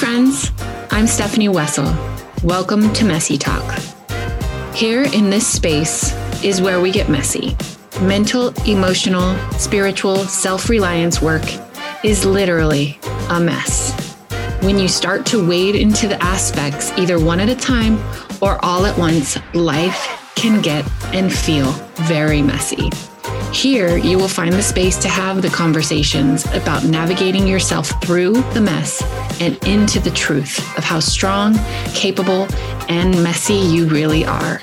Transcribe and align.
friends. 0.00 0.50
I'm 0.90 1.06
Stefani 1.06 1.50
Wessel. 1.50 1.84
Welcome 2.42 2.90
to 2.94 3.04
Messy 3.04 3.36
Talk. 3.36 3.78
Here 4.74 5.02
in 5.02 5.28
this 5.28 5.46
space 5.46 6.14
is 6.42 6.62
where 6.62 6.80
we 6.80 6.90
get 6.90 7.10
messy. 7.10 7.54
Mental, 8.00 8.48
emotional, 8.66 9.36
spiritual, 9.58 10.16
self 10.16 10.70
reliance 10.70 11.20
work 11.20 11.42
is 12.02 12.24
literally 12.24 12.98
a 13.28 13.38
mess. 13.38 13.92
When 14.62 14.78
you 14.78 14.88
start 14.88 15.26
to 15.26 15.46
wade 15.46 15.74
into 15.74 16.08
the 16.08 16.22
aspects, 16.22 16.92
either 16.92 17.22
one 17.22 17.38
at 17.38 17.50
a 17.50 17.54
time 17.54 17.98
or 18.40 18.58
all 18.64 18.86
at 18.86 18.96
once, 18.96 19.36
life 19.52 20.32
can 20.34 20.62
get 20.62 20.90
and 21.12 21.30
feel 21.30 21.72
very 22.08 22.40
messy. 22.40 22.88
Here, 23.52 23.96
you 23.96 24.16
will 24.16 24.28
find 24.28 24.52
the 24.52 24.62
space 24.62 24.96
to 24.98 25.08
have 25.08 25.42
the 25.42 25.50
conversations 25.50 26.46
about 26.54 26.84
navigating 26.84 27.48
yourself 27.48 27.90
through 28.00 28.34
the 28.52 28.60
mess 28.60 29.02
and 29.40 29.56
into 29.66 29.98
the 29.98 30.10
truth 30.12 30.58
of 30.78 30.84
how 30.84 31.00
strong, 31.00 31.56
capable, 31.92 32.46
and 32.88 33.10
messy 33.24 33.54
you 33.54 33.88
really 33.88 34.24
are. 34.24 34.60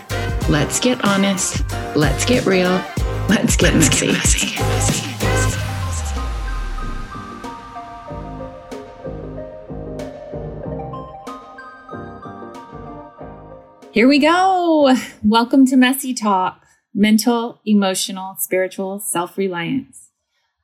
Let's 0.49 0.79
get 0.79 1.03
honest. 1.03 1.69
Let's 1.97 2.23
get 2.23 2.45
real. 2.45 2.81
Let's 3.27 3.57
get 3.57 3.73
let's 3.73 3.89
messy. 4.01 4.07
Get 4.07 4.59
messy. 4.59 5.03
Here 13.91 14.07
we 14.07 14.19
go. 14.19 14.95
Welcome 15.23 15.65
to 15.65 15.75
Messy 15.75 16.13
Talk 16.13 16.66
mental, 16.97 17.61
emotional, 17.63 18.35
spiritual 18.39 18.99
self 18.99 19.37
reliance. 19.37 20.09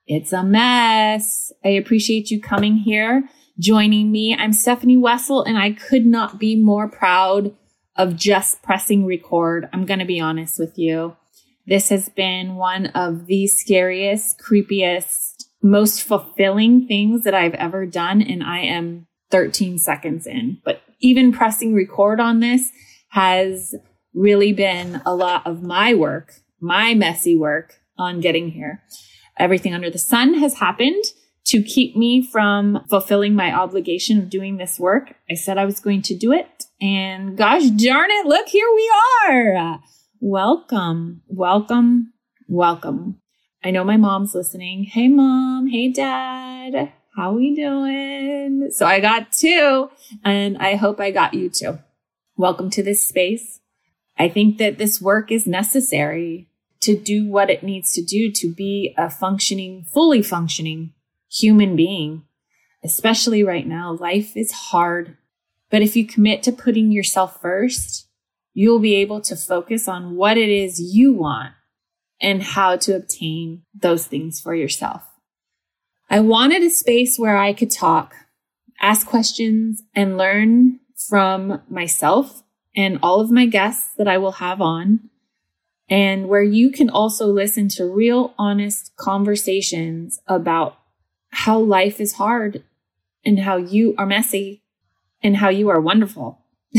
It's 0.08 0.34
a 0.34 0.44
mess. 0.44 1.54
I 1.64 1.70
appreciate 1.70 2.32
you 2.32 2.42
coming 2.42 2.76
here, 2.76 3.30
joining 3.60 4.12
me. 4.12 4.36
I'm 4.36 4.52
Stefani 4.52 4.98
Wessel, 4.98 5.44
and 5.44 5.58
I 5.58 5.72
could 5.72 6.06
not 6.06 6.40
be 6.40 6.56
more 6.56 6.90
proud 6.90 7.56
of 7.96 8.18
just 8.18 8.64
pressing 8.64 9.06
record. 9.06 9.70
I'm 9.72 9.86
going 9.86 10.00
to 10.00 10.06
be 10.06 10.20
honest 10.20 10.58
with 10.58 10.78
you. 10.78 11.16
This 11.68 11.90
has 11.90 12.10
been 12.10 12.56
one 12.56 12.88
of 12.88 13.28
the 13.28 13.46
scariest, 13.48 14.40
creepiest, 14.40 15.46
most 15.62 16.02
fulfilling 16.02 16.88
things 16.88 17.24
that 17.24 17.36
I've 17.36 17.54
ever 17.54 17.86
done. 17.86 18.22
And 18.24 18.44
I 18.44 18.60
am 18.62 19.08
13 19.30 19.78
seconds 19.78 20.26
in. 20.26 20.58
But 20.66 20.82
even 21.00 21.32
pressing 21.32 21.76
record 21.76 22.20
on 22.20 22.40
this 22.40 22.70
has 23.10 23.76
really 24.14 24.54
been 24.54 25.02
a 25.06 25.16
lot 25.16 25.46
of 25.46 25.64
my 25.64 25.94
work, 25.94 26.34
my 26.60 26.94
messy 26.94 27.36
work 27.36 27.76
on 27.98 28.20
getting 28.20 28.50
here. 28.50 28.84
Everything 29.38 29.74
under 29.74 29.90
the 29.90 29.98
sun 29.98 30.36
has 30.36 30.56
happened 30.56 31.04
to 31.46 31.62
keep 31.62 31.96
me 31.96 32.26
from 32.26 32.84
fulfilling 32.90 33.36
my 33.36 33.54
obligation 33.54 34.18
of 34.18 34.30
doing 34.30 34.58
this 34.58 34.80
work. 34.80 35.16
I 35.30 35.34
said 35.34 35.58
I 35.58 35.66
was 35.66 35.80
going 35.80 36.02
to 36.04 36.16
do 36.16 36.32
it. 36.32 36.66
And 36.82 37.38
gosh 37.38 37.66
darn 37.66 38.12
it, 38.12 38.26
look, 38.26 38.48
here 38.48 38.68
we 38.74 38.92
are. 39.28 39.80
Welcome, 40.20 41.22
welcome, 41.28 42.14
welcome. 42.48 43.20
I 43.64 43.72
know 43.72 43.84
my 43.84 43.98
mom's 43.98 44.36
listening. 44.36 44.84
Hey, 44.84 45.08
mom. 45.08 45.68
Hey, 45.68 45.92
dad. 45.92 46.92
How 47.16 47.34
we 47.34 47.56
doing? 47.56 48.70
So 48.72 48.86
I 48.86 49.00
got 49.00 49.32
two 49.32 49.90
and 50.24 50.58
I 50.58 50.76
hope 50.76 51.00
I 51.00 51.12
got 51.12 51.34
you 51.34 51.50
too. 51.50 51.80
Welcome 52.36 52.70
to 52.72 52.84
this 52.84 53.08
space. 53.08 53.60
I 54.18 54.30
think 54.30 54.58
that 54.58 54.78
this 54.78 55.02
work 55.02 55.32
is 55.32 55.48
necessary 55.48 56.48
to 56.82 56.98
do 56.98 57.28
what 57.28 57.50
it 57.50 57.64
needs 57.64 57.94
to 57.94 58.04
do 58.04 58.32
to 58.32 58.54
be 58.54 58.94
a 58.98 59.10
functioning, 59.10 59.86
fully 59.86 60.22
functioning 60.22 60.94
human 61.32 61.76
being. 61.76 62.24
Especially 62.84 63.44
right 63.44 63.66
now, 63.66 63.94
life 63.94 64.36
is 64.36 64.52
hard. 64.52 65.18
But 65.72 65.82
if 65.82 65.96
you 65.96 66.06
commit 66.06 66.44
to 66.44 66.52
putting 66.52 66.92
yourself 66.92 67.42
first, 67.42 68.08
you'll 68.54 68.80
be 68.80 68.96
able 68.96 69.22
to 69.22 69.36
focus 69.36 69.88
on 69.88 70.16
what 70.16 70.38
it 70.38 70.50
is 70.50 70.80
you 70.80 71.14
want 71.14 71.54
and 72.22 72.44
how 72.44 72.76
to 72.78 72.96
obtain 72.96 73.64
those 73.74 74.06
things 74.06 74.40
for 74.40 74.54
yourself. 74.54 75.04
I 76.10 76.20
wanted 76.20 76.62
a 76.62 76.70
space 76.70 77.18
where 77.18 77.38
I 77.38 77.54
could 77.54 77.72
talk, 77.72 78.14
ask 78.80 79.08
questions, 79.08 79.82
and 79.96 80.18
learn 80.18 80.80
from 80.96 81.62
myself 81.70 82.43
and 82.76 83.00
all 83.02 83.20
of 83.20 83.32
my 83.32 83.46
guests 83.46 83.90
that 83.98 84.08
I 84.08 84.18
will 84.18 84.34
have 84.34 84.62
on, 84.62 85.10
and 85.90 86.28
where 86.28 86.44
you 86.44 86.72
can 86.72 86.90
also 86.90 87.28
listen 87.28 87.68
to 87.70 87.86
real, 87.86 88.34
honest 88.38 88.96
conversations 88.96 90.20
about 90.28 90.78
how 91.32 91.60
life 91.60 92.00
is 92.00 92.14
hard 92.14 92.64
and 93.26 93.40
how 93.40 93.58
you 93.58 93.96
are 93.98 94.06
messy 94.06 94.64
and 95.22 95.38
how 95.38 95.50
you 95.50 95.70
are 95.70 95.82
wonderful. 95.82 96.40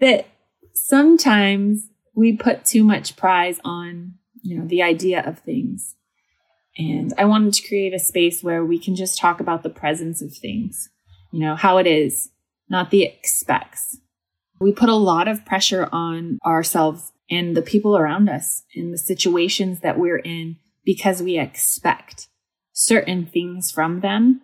that 0.00 0.26
sometimes 0.72 1.88
we 2.14 2.36
put 2.36 2.64
too 2.64 2.84
much 2.84 3.16
prize 3.16 3.60
on, 3.64 4.14
you 4.42 4.58
know, 4.58 4.66
the 4.66 4.82
idea 4.82 5.22
of 5.24 5.38
things. 5.38 5.94
And 6.76 7.12
I 7.18 7.24
wanted 7.24 7.54
to 7.54 7.68
create 7.68 7.94
a 7.94 7.98
space 7.98 8.42
where 8.42 8.64
we 8.64 8.78
can 8.78 8.96
just 8.96 9.18
talk 9.18 9.40
about 9.40 9.62
the 9.62 9.70
presence 9.70 10.22
of 10.22 10.36
things, 10.36 10.88
you 11.32 11.40
know, 11.40 11.54
how 11.54 11.78
it 11.78 11.86
is, 11.86 12.30
not 12.68 12.90
the 12.90 13.04
expects. 13.04 13.98
We 14.64 14.72
put 14.72 14.88
a 14.88 14.94
lot 14.94 15.28
of 15.28 15.44
pressure 15.44 15.90
on 15.92 16.38
ourselves 16.42 17.12
and 17.28 17.54
the 17.54 17.60
people 17.60 17.98
around 17.98 18.30
us 18.30 18.62
in 18.72 18.92
the 18.92 18.96
situations 18.98 19.80
that 19.80 19.98
we're 19.98 20.16
in 20.16 20.56
because 20.86 21.22
we 21.22 21.38
expect 21.38 22.28
certain 22.72 23.26
things 23.26 23.70
from 23.70 24.00
them. 24.00 24.40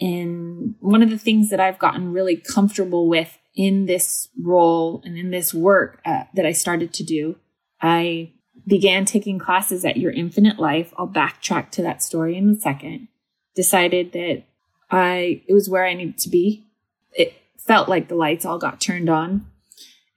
And 0.00 0.76
one 0.80 1.02
of 1.02 1.10
the 1.10 1.18
things 1.18 1.50
that 1.50 1.60
I've 1.60 1.78
gotten 1.78 2.14
really 2.14 2.36
comfortable 2.36 3.06
with 3.06 3.36
in 3.54 3.84
this 3.84 4.30
role 4.42 5.02
and 5.04 5.18
in 5.18 5.30
this 5.30 5.52
work 5.52 6.00
uh, 6.06 6.24
that 6.32 6.46
I 6.46 6.52
started 6.52 6.94
to 6.94 7.04
do, 7.04 7.36
I 7.82 8.32
began 8.66 9.04
taking 9.04 9.38
classes 9.38 9.84
at 9.84 9.98
Your 9.98 10.10
Infinite 10.10 10.58
Life. 10.58 10.94
I'll 10.96 11.06
backtrack 11.06 11.70
to 11.72 11.82
that 11.82 12.02
story 12.02 12.38
in 12.38 12.48
a 12.48 12.56
second. 12.56 13.08
Decided 13.54 14.12
that 14.12 14.44
I 14.90 15.42
it 15.46 15.52
was 15.52 15.68
where 15.68 15.84
I 15.84 15.92
needed 15.92 16.16
to 16.20 16.30
be. 16.30 16.64
It 17.12 17.34
felt 17.66 17.88
like 17.88 18.08
the 18.08 18.14
lights 18.14 18.44
all 18.44 18.58
got 18.58 18.80
turned 18.80 19.08
on. 19.08 19.46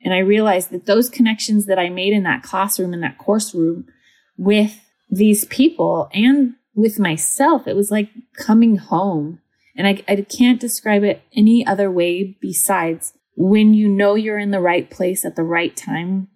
And 0.01 0.13
I 0.13 0.19
realized 0.19 0.69
that 0.71 0.85
those 0.85 1.09
connections 1.09 1.65
that 1.65 1.79
I 1.79 1.89
made 1.89 2.13
in 2.13 2.23
that 2.23 2.43
classroom, 2.43 2.93
in 2.93 3.01
that 3.01 3.17
course 3.17 3.53
room 3.53 3.87
with 4.37 4.79
these 5.09 5.45
people 5.45 6.09
and 6.13 6.53
with 6.75 6.99
myself, 6.99 7.67
it 7.67 7.75
was 7.75 7.91
like 7.91 8.09
coming 8.37 8.77
home. 8.77 9.39
And 9.75 9.87
I, 9.87 10.03
I 10.07 10.15
can't 10.21 10.59
describe 10.59 11.03
it 11.03 11.23
any 11.35 11.65
other 11.65 11.91
way 11.91 12.37
besides 12.39 13.13
when 13.35 13.73
you 13.73 13.87
know 13.87 14.15
you're 14.15 14.39
in 14.39 14.51
the 14.51 14.59
right 14.59 14.89
place 14.89 15.23
at 15.23 15.35
the 15.35 15.43
right 15.43 15.75
time 15.75 16.27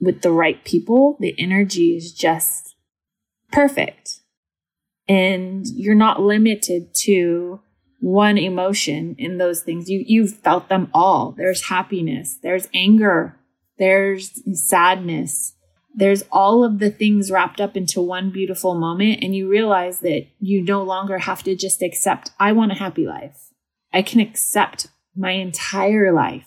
with 0.00 0.22
the 0.22 0.32
right 0.32 0.62
people, 0.64 1.16
the 1.20 1.34
energy 1.38 1.96
is 1.96 2.12
just 2.12 2.74
perfect. 3.52 4.20
And 5.08 5.66
you're 5.66 5.94
not 5.94 6.20
limited 6.20 6.94
to 7.02 7.60
one 8.00 8.38
emotion 8.38 9.14
in 9.18 9.38
those 9.38 9.62
things. 9.62 9.88
You, 9.88 10.04
you've 10.06 10.36
felt 10.38 10.68
them 10.68 10.90
all. 10.92 11.32
There's 11.32 11.68
happiness, 11.68 12.38
there's 12.42 12.68
anger, 12.74 13.36
there's 13.78 14.40
sadness, 14.52 15.54
there's 15.94 16.24
all 16.30 16.62
of 16.62 16.78
the 16.78 16.90
things 16.90 17.30
wrapped 17.30 17.60
up 17.60 17.76
into 17.76 18.00
one 18.02 18.30
beautiful 18.30 18.74
moment. 18.74 19.22
And 19.22 19.34
you 19.34 19.48
realize 19.48 20.00
that 20.00 20.26
you 20.40 20.62
no 20.62 20.82
longer 20.82 21.18
have 21.18 21.42
to 21.44 21.56
just 21.56 21.82
accept, 21.82 22.30
I 22.38 22.52
want 22.52 22.72
a 22.72 22.76
happy 22.76 23.06
life. 23.06 23.50
I 23.92 24.02
can 24.02 24.20
accept 24.20 24.88
my 25.16 25.30
entire 25.30 26.12
life 26.12 26.46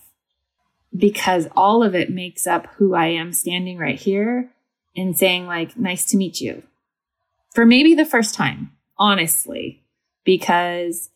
because 0.96 1.48
all 1.56 1.82
of 1.82 1.96
it 1.96 2.12
makes 2.12 2.46
up 2.46 2.68
who 2.76 2.94
I 2.94 3.08
am 3.08 3.34
standing 3.34 3.80
right 3.80 4.00
here 4.00 4.52
and 4.96 5.18
saying, 5.18 5.48
like, 5.48 5.78
nice 5.78 6.06
to 6.06 6.18
meet 6.18 6.42
you 6.42 6.64
for 7.54 7.66
maybe 7.66 7.96
the 7.96 8.06
first 8.06 8.36
time, 8.36 8.72
honestly, 8.98 9.84
because 10.24 11.10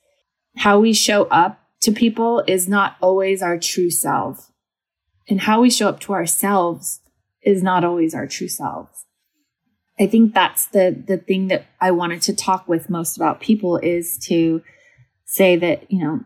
how 0.58 0.80
we 0.80 0.94
show 0.94 1.26
up 1.26 1.60
to 1.82 1.92
people 1.92 2.44
is 2.48 2.68
not 2.68 2.96
always 3.02 3.42
our 3.42 3.58
true 3.58 3.90
self. 3.90 4.52
And 5.30 5.42
how 5.42 5.62
we 5.62 5.70
show 5.70 5.90
up 5.90 6.00
to 6.02 6.14
ourselves 6.14 7.00
is 7.42 7.64
not 7.64 7.84
always 7.84 8.14
our 8.14 8.28
true 8.28 8.48
selves. 8.48 9.06
I 10.00 10.08
think 10.08 10.34
that's 10.34 10.66
the 10.68 11.04
the 11.08 11.18
thing 11.18 11.48
that 11.50 11.66
I 11.80 11.92
wanted 11.92 12.22
to 12.24 12.36
talk 12.36 12.68
with 12.68 12.90
most 12.90 13.16
about 13.16 13.40
people 13.40 13.78
is 13.78 14.18
to 14.26 14.64
say 15.26 15.56
that, 15.58 15.92
you 15.92 16.04
know, 16.04 16.22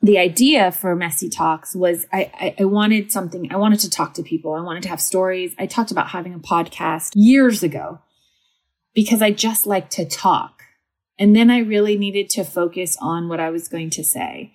the 0.00 0.18
idea 0.18 0.70
for 0.70 0.94
messy 0.94 1.28
talks 1.28 1.74
was 1.74 2.06
I, 2.12 2.30
I, 2.34 2.54
I 2.60 2.64
wanted 2.64 3.10
something, 3.10 3.52
I 3.52 3.56
wanted 3.56 3.80
to 3.80 3.90
talk 3.90 4.14
to 4.14 4.22
people. 4.22 4.54
I 4.54 4.60
wanted 4.60 4.84
to 4.84 4.88
have 4.88 5.00
stories. 5.00 5.54
I 5.58 5.66
talked 5.66 5.90
about 5.90 6.08
having 6.08 6.34
a 6.34 6.38
podcast 6.38 7.12
years 7.14 7.62
ago 7.62 7.98
because 8.94 9.20
I 9.22 9.32
just 9.32 9.66
like 9.66 9.90
to 9.90 10.04
talk. 10.04 10.57
And 11.18 11.34
then 11.34 11.50
I 11.50 11.58
really 11.58 11.96
needed 11.96 12.30
to 12.30 12.44
focus 12.44 12.96
on 13.00 13.28
what 13.28 13.40
I 13.40 13.50
was 13.50 13.68
going 13.68 13.90
to 13.90 14.04
say. 14.04 14.52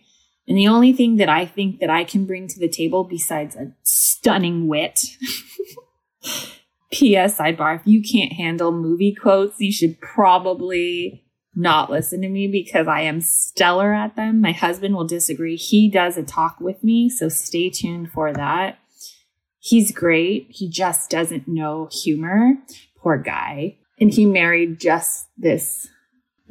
And 0.47 0.57
the 0.57 0.67
only 0.67 0.93
thing 0.93 1.17
that 1.17 1.29
I 1.29 1.45
think 1.45 1.79
that 1.79 1.89
I 1.89 2.03
can 2.03 2.25
bring 2.25 2.47
to 2.47 2.59
the 2.59 2.69
table 2.69 3.03
besides 3.03 3.55
a 3.55 3.73
stunning 3.83 4.67
wit. 4.67 5.01
P.S. 6.91 7.39
sidebar, 7.39 7.79
if 7.79 7.87
you 7.87 8.03
can't 8.03 8.33
handle 8.33 8.71
movie 8.71 9.15
quotes, 9.15 9.59
you 9.59 9.71
should 9.71 9.99
probably 9.99 11.23
not 11.55 11.89
listen 11.89 12.21
to 12.21 12.29
me 12.29 12.47
because 12.47 12.87
I 12.87 13.01
am 13.01 13.21
stellar 13.21 13.93
at 13.93 14.15
them. 14.15 14.41
My 14.41 14.51
husband 14.51 14.95
will 14.95 15.07
disagree. 15.07 15.55
He 15.55 15.89
does 15.89 16.17
a 16.17 16.23
talk 16.23 16.59
with 16.59 16.83
me, 16.83 17.09
so 17.09 17.29
stay 17.29 17.69
tuned 17.69 18.11
for 18.11 18.33
that. 18.33 18.79
He's 19.59 19.91
great. 19.91 20.47
He 20.49 20.69
just 20.69 21.09
doesn't 21.09 21.47
know 21.47 21.89
humor. 21.91 22.55
Poor 22.97 23.17
guy. 23.17 23.77
And 23.99 24.13
he 24.13 24.25
married 24.25 24.79
just 24.79 25.27
this 25.37 25.87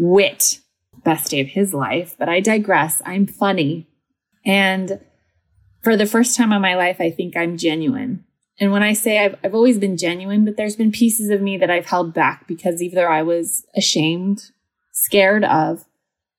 wit, 0.02 0.58
best 1.04 1.30
day 1.30 1.40
of 1.40 1.48
his 1.48 1.72
life. 1.72 2.16
But 2.18 2.28
I 2.28 2.40
digress. 2.40 3.00
I'm 3.06 3.26
funny. 3.26 3.88
And 4.44 5.00
for 5.82 5.96
the 5.96 6.06
first 6.06 6.36
time 6.36 6.52
in 6.52 6.60
my 6.60 6.74
life, 6.74 7.00
I 7.00 7.10
think 7.10 7.36
I'm 7.36 7.56
genuine. 7.56 8.24
And 8.58 8.72
when 8.72 8.82
I 8.82 8.92
say 8.92 9.24
I've, 9.24 9.36
I've 9.42 9.54
always 9.54 9.78
been 9.78 9.96
genuine, 9.96 10.44
but 10.44 10.56
there's 10.56 10.76
been 10.76 10.92
pieces 10.92 11.30
of 11.30 11.40
me 11.40 11.56
that 11.58 11.70
I've 11.70 11.86
held 11.86 12.12
back 12.12 12.46
because 12.46 12.82
either 12.82 13.08
I 13.08 13.22
was 13.22 13.64
ashamed 13.76 14.50
scared 14.92 15.44
of, 15.44 15.84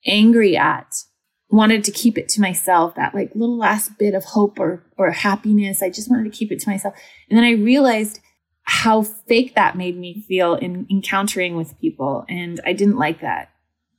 angry 0.06 0.56
at, 0.56 0.94
wanted 1.50 1.84
to 1.86 1.92
keep 1.92 2.18
it 2.18 2.30
to 2.30 2.42
myself, 2.42 2.96
that 2.96 3.16
like 3.16 3.34
little 3.34 3.58
last 3.58 3.98
bit 3.98 4.14
of 4.14 4.24
hope 4.24 4.60
or, 4.60 4.84
or 4.98 5.12
happiness. 5.12 5.82
I 5.82 5.90
just 5.90 6.10
wanted 6.10 6.26
to 6.26 6.38
keep 6.38 6.52
it 6.52 6.60
to 6.60 6.70
myself. 6.70 6.94
And 7.30 7.38
then 7.38 7.46
I 7.46 7.52
realized 7.52 8.20
how 8.64 9.04
fake 9.04 9.56
that 9.56 9.76
made 9.76 9.98
me 9.98 10.24
feel 10.28 10.56
in 10.56 10.88
encountering 10.90 11.56
with 11.56 11.80
people. 11.80 12.26
And 12.30 12.62
I 12.66 12.74
didn't 12.74 12.98
like 12.98 13.22
that. 13.22 13.50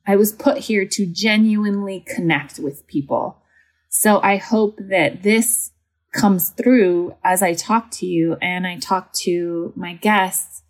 I 0.07 0.17
was 0.17 0.33
put 0.33 0.59
here 0.59 0.85
to 0.85 1.07
genuinely 1.07 2.05
connect 2.07 2.59
with 2.59 2.87
people. 2.87 3.43
So 3.89 4.21
I 4.23 4.37
hope 4.37 4.77
that 4.79 5.23
this 5.23 5.71
comes 6.13 6.51
through 6.51 7.15
as 7.25 7.43
I 7.43 7.55
talk 7.55 7.91
to 7.93 8.07
you 8.07 8.37
and 8.41 8.67
I 8.67 8.79
talk 8.79 9.13
to 9.25 9.73
my 9.77 9.95
guests, 9.95 10.63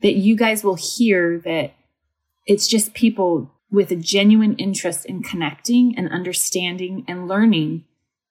that 0.00 0.14
you 0.14 0.36
guys 0.36 0.64
will 0.64 0.76
hear 0.76 1.38
that 1.40 1.72
it's 2.46 2.66
just 2.66 2.94
people 2.94 3.52
with 3.70 3.90
a 3.90 3.96
genuine 3.96 4.54
interest 4.56 5.04
in 5.04 5.22
connecting 5.22 5.94
and 5.96 6.10
understanding 6.10 7.04
and 7.06 7.28
learning 7.28 7.84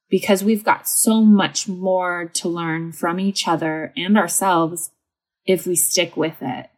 because 0.10 0.44
we've 0.44 0.64
got 0.64 0.88
so 0.88 1.22
much 1.22 1.68
more 1.68 2.30
to 2.34 2.50
learn 2.50 2.92
from 2.92 3.20
each 3.20 3.48
other 3.48 3.94
and 3.96 4.18
ourselves 4.18 4.92
if 5.46 5.68
we 5.68 5.76
stick 5.76 6.18
with 6.18 6.38
it. 6.42 6.70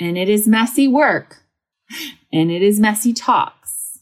And 0.00 0.16
it 0.18 0.28
is 0.28 0.48
messy 0.48 0.88
work 0.88 1.44
and 2.32 2.50
it 2.50 2.62
is 2.62 2.80
messy 2.80 3.12
talks. 3.12 4.00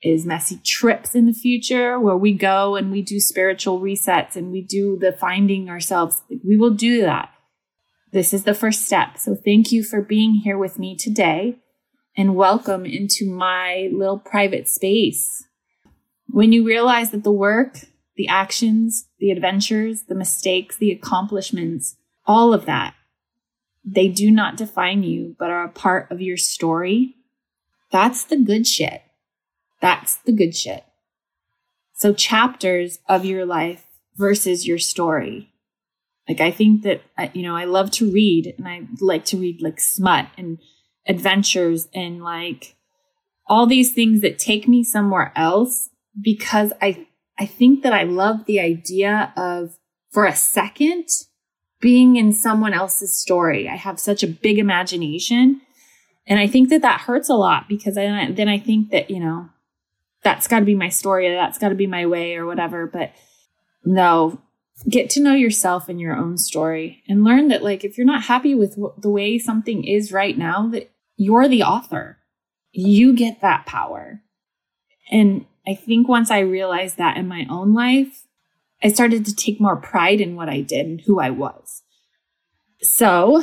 It 0.00 0.10
is 0.10 0.24
messy 0.24 0.60
trips 0.64 1.14
in 1.14 1.26
the 1.26 1.32
future 1.32 1.98
where 1.98 2.16
we 2.16 2.32
go 2.32 2.76
and 2.76 2.92
we 2.92 3.02
do 3.02 3.18
spiritual 3.18 3.80
resets 3.80 4.36
and 4.36 4.52
we 4.52 4.62
do 4.62 4.96
the 4.96 5.12
finding 5.12 5.68
ourselves. 5.68 6.22
We 6.44 6.56
will 6.56 6.74
do 6.74 7.00
that. 7.02 7.30
This 8.12 8.32
is 8.32 8.44
the 8.44 8.54
first 8.54 8.86
step. 8.86 9.18
So 9.18 9.34
thank 9.34 9.72
you 9.72 9.82
for 9.82 10.00
being 10.00 10.34
here 10.34 10.56
with 10.56 10.78
me 10.78 10.96
today 10.96 11.58
and 12.16 12.36
welcome 12.36 12.86
into 12.86 13.28
my 13.28 13.90
little 13.92 14.18
private 14.18 14.68
space. 14.68 15.44
When 16.28 16.52
you 16.52 16.64
realize 16.64 17.10
that 17.10 17.24
the 17.24 17.32
work, 17.32 17.78
the 18.16 18.28
actions, 18.28 19.08
the 19.18 19.30
adventures, 19.30 20.04
the 20.08 20.14
mistakes, 20.14 20.76
the 20.76 20.92
accomplishments, 20.92 21.96
all 22.24 22.54
of 22.54 22.66
that, 22.66 22.94
they 23.90 24.08
do 24.08 24.30
not 24.30 24.56
define 24.56 25.02
you, 25.02 25.34
but 25.38 25.50
are 25.50 25.64
a 25.64 25.70
part 25.70 26.10
of 26.10 26.20
your 26.20 26.36
story. 26.36 27.16
That's 27.90 28.24
the 28.24 28.36
good 28.36 28.66
shit. 28.66 29.02
That's 29.80 30.16
the 30.16 30.32
good 30.32 30.54
shit. 30.54 30.84
So 31.94 32.12
chapters 32.12 32.98
of 33.08 33.24
your 33.24 33.46
life 33.46 33.86
versus 34.16 34.66
your 34.66 34.78
story. 34.78 35.52
Like 36.28 36.40
I 36.40 36.50
think 36.50 36.82
that, 36.82 37.02
you 37.34 37.42
know, 37.42 37.56
I 37.56 37.64
love 37.64 37.90
to 37.92 38.10
read 38.10 38.54
and 38.58 38.68
I 38.68 38.82
like 39.00 39.24
to 39.26 39.38
read 39.38 39.62
like 39.62 39.80
smut 39.80 40.26
and 40.36 40.58
adventures 41.06 41.88
and 41.94 42.22
like 42.22 42.76
all 43.46 43.66
these 43.66 43.92
things 43.92 44.20
that 44.20 44.38
take 44.38 44.68
me 44.68 44.84
somewhere 44.84 45.32
else 45.34 45.88
because 46.20 46.72
I 46.82 47.06
I 47.38 47.46
think 47.46 47.82
that 47.84 47.92
I 47.92 48.02
love 48.02 48.44
the 48.44 48.60
idea 48.60 49.32
of 49.36 49.78
for 50.10 50.26
a 50.26 50.34
second 50.34 51.08
being 51.80 52.16
in 52.16 52.32
someone 52.32 52.74
else's 52.74 53.16
story. 53.16 53.68
I 53.68 53.76
have 53.76 54.00
such 54.00 54.22
a 54.22 54.28
big 54.28 54.58
imagination 54.58 55.60
and 56.28 56.38
I 56.38 56.46
think 56.46 56.68
that 56.68 56.82
that 56.82 57.00
hurts 57.00 57.30
a 57.30 57.34
lot 57.34 57.68
because 57.68 57.96
I, 57.96 58.30
then 58.30 58.48
I 58.48 58.58
think 58.58 58.90
that, 58.90 59.10
you 59.10 59.18
know, 59.18 59.48
that's 60.22 60.46
got 60.46 60.58
to 60.58 60.64
be 60.64 60.74
my 60.74 60.90
story, 60.90 61.30
that's 61.30 61.58
got 61.58 61.70
to 61.70 61.74
be 61.74 61.86
my 61.86 62.06
way 62.06 62.36
or 62.36 62.44
whatever, 62.44 62.86
but 62.86 63.12
no, 63.84 64.40
get 64.88 65.08
to 65.10 65.22
know 65.22 65.34
yourself 65.34 65.88
and 65.88 65.98
your 65.98 66.14
own 66.14 66.36
story 66.36 67.02
and 67.08 67.24
learn 67.24 67.48
that 67.48 67.64
like 67.64 67.82
if 67.82 67.96
you're 67.96 68.06
not 68.06 68.24
happy 68.24 68.54
with 68.54 68.78
the 68.98 69.08
way 69.08 69.38
something 69.38 69.84
is 69.84 70.12
right 70.12 70.36
now 70.36 70.68
that 70.68 70.90
you're 71.16 71.48
the 71.48 71.62
author. 71.62 72.18
You 72.72 73.14
get 73.14 73.40
that 73.40 73.64
power. 73.64 74.20
And 75.10 75.46
I 75.66 75.74
think 75.74 76.06
once 76.06 76.30
I 76.30 76.40
realized 76.40 76.98
that 76.98 77.16
in 77.16 77.26
my 77.26 77.46
own 77.48 77.72
life, 77.72 78.24
I 78.82 78.92
started 78.92 79.24
to 79.26 79.34
take 79.34 79.60
more 79.60 79.76
pride 79.76 80.20
in 80.20 80.36
what 80.36 80.48
I 80.48 80.60
did 80.60 80.86
and 80.86 81.00
who 81.00 81.20
I 81.20 81.30
was. 81.30 81.82
So, 82.80 83.42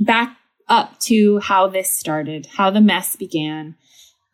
back 0.00 0.36
up 0.68 0.98
to 1.00 1.38
how 1.40 1.68
this 1.68 1.92
started, 1.92 2.46
how 2.56 2.70
the 2.70 2.80
mess 2.80 3.16
began. 3.16 3.76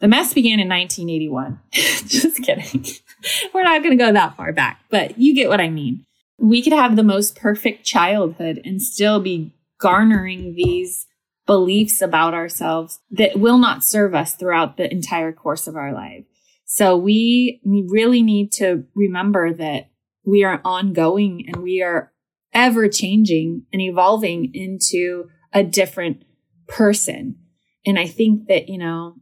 The 0.00 0.06
mess 0.08 0.32
began 0.32 0.60
in 0.60 0.68
1981. 0.68 1.60
Just 1.72 2.42
kidding. 2.42 2.84
We're 3.54 3.64
not 3.64 3.82
going 3.82 3.98
to 3.98 4.04
go 4.04 4.12
that 4.12 4.36
far 4.36 4.52
back, 4.52 4.80
but 4.90 5.18
you 5.18 5.34
get 5.34 5.48
what 5.48 5.60
I 5.60 5.70
mean. 5.70 6.04
We 6.38 6.62
could 6.62 6.72
have 6.72 6.94
the 6.94 7.02
most 7.02 7.34
perfect 7.34 7.84
childhood 7.84 8.60
and 8.64 8.80
still 8.80 9.18
be 9.18 9.56
garnering 9.80 10.54
these 10.54 11.06
beliefs 11.46 12.00
about 12.00 12.34
ourselves 12.34 13.00
that 13.10 13.40
will 13.40 13.58
not 13.58 13.82
serve 13.82 14.14
us 14.14 14.34
throughout 14.34 14.76
the 14.76 14.92
entire 14.92 15.32
course 15.32 15.66
of 15.66 15.74
our 15.74 15.92
life. 15.92 16.24
So 16.66 16.96
we 16.96 17.60
really 17.64 18.22
need 18.22 18.52
to 18.52 18.84
remember 18.94 19.52
that 19.54 19.88
we 20.28 20.44
are 20.44 20.60
ongoing 20.62 21.46
and 21.48 21.62
we 21.62 21.80
are 21.80 22.12
ever 22.52 22.86
changing 22.88 23.64
and 23.72 23.80
evolving 23.80 24.50
into 24.54 25.30
a 25.54 25.62
different 25.64 26.22
person. 26.66 27.36
And 27.86 27.98
I 27.98 28.06
think 28.06 28.46
that, 28.48 28.68
you 28.68 28.76
know, 28.76 29.14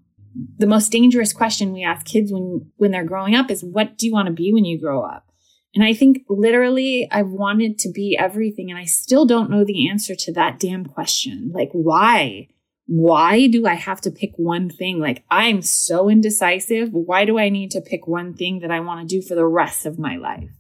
the 0.59 0.67
most 0.67 0.91
dangerous 0.91 1.33
question 1.33 1.73
we 1.73 1.85
ask 1.85 2.05
kids 2.05 2.33
when, 2.33 2.73
when 2.77 2.91
they're 2.91 3.05
growing 3.05 3.37
up 3.37 3.51
is, 3.53 3.65
what 3.65 3.97
do 3.97 4.07
you 4.07 4.13
want 4.13 4.27
to 4.27 4.35
be 4.35 4.53
when 4.53 4.65
you 4.65 4.81
grow 4.81 5.03
up? 5.03 5.31
And 5.77 5.85
I 5.85 5.95
think 5.95 6.25
literally 6.29 7.09
I've 7.13 7.29
wanted 7.29 7.79
to 7.81 7.93
be 7.93 8.17
everything 8.19 8.71
and 8.71 8.79
I 8.79 8.85
still 8.85 9.27
don't 9.27 9.51
know 9.51 9.65
the 9.65 9.89
answer 9.89 10.17
to 10.17 10.33
that 10.33 10.59
damn 10.59 10.87
question. 10.87 11.53
Like, 11.55 11.71
why? 11.73 12.49
Why 12.87 13.47
do 13.47 13.67
I 13.67 13.75
have 13.75 14.01
to 14.03 14.11
pick 14.11 14.33
one 14.37 14.71
thing? 14.71 14.99
Like, 14.99 15.25
I'm 15.31 15.63
so 15.63 16.09
indecisive. 16.09 16.89
Why 16.93 17.25
do 17.25 17.39
I 17.39 17.49
need 17.49 17.71
to 17.73 17.81
pick 17.81 18.09
one 18.09 18.35
thing 18.35 18.61
that 18.61 18.73
I 18.73 18.81
want 18.81 19.09
to 19.09 19.21
do 19.21 19.25
for 19.25 19.37
the 19.37 19.47
rest 19.47 19.87
of 19.87 19.99
my 19.99 20.17
life? 20.17 20.51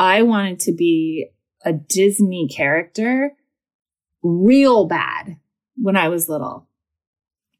I 0.00 0.22
wanted 0.22 0.58
to 0.60 0.72
be 0.72 1.28
a 1.64 1.72
Disney 1.72 2.48
character 2.48 3.32
real 4.22 4.86
bad 4.86 5.36
when 5.76 5.96
I 5.96 6.08
was 6.08 6.28
little 6.28 6.66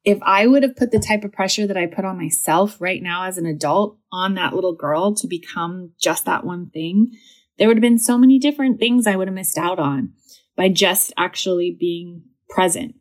if 0.05 0.19
I 0.23 0.47
would 0.47 0.63
have 0.63 0.77
put 0.77 0.91
the 0.91 0.99
type 0.99 1.25
of 1.25 1.33
pressure 1.33 1.67
that 1.67 1.77
I 1.77 1.87
put 1.87 2.05
on 2.05 2.17
myself 2.17 2.81
right 2.81 3.03
now 3.03 3.25
as 3.25 3.37
an 3.39 3.47
adult 3.47 3.99
on 4.11 4.35
that 4.35 4.55
little 4.55 4.75
girl 4.75 5.15
to 5.17 5.27
become 5.27 5.93
just 6.01 6.25
that 6.25 6.45
one 6.45 6.71
thing, 6.71 7.13
there 7.59 7.69
would 7.69 7.77
have 7.77 7.83
been 7.83 7.99
so 7.99 8.17
many 8.17 8.39
different 8.39 8.81
things 8.81 9.07
I 9.07 9.17
would 9.17 9.29
have 9.29 9.35
missed 9.35 9.59
out 9.59 9.79
on 9.79 10.15
by 10.57 10.69
just 10.69 11.13
actually 11.19 11.77
being 11.79 12.23
present. 12.49 12.95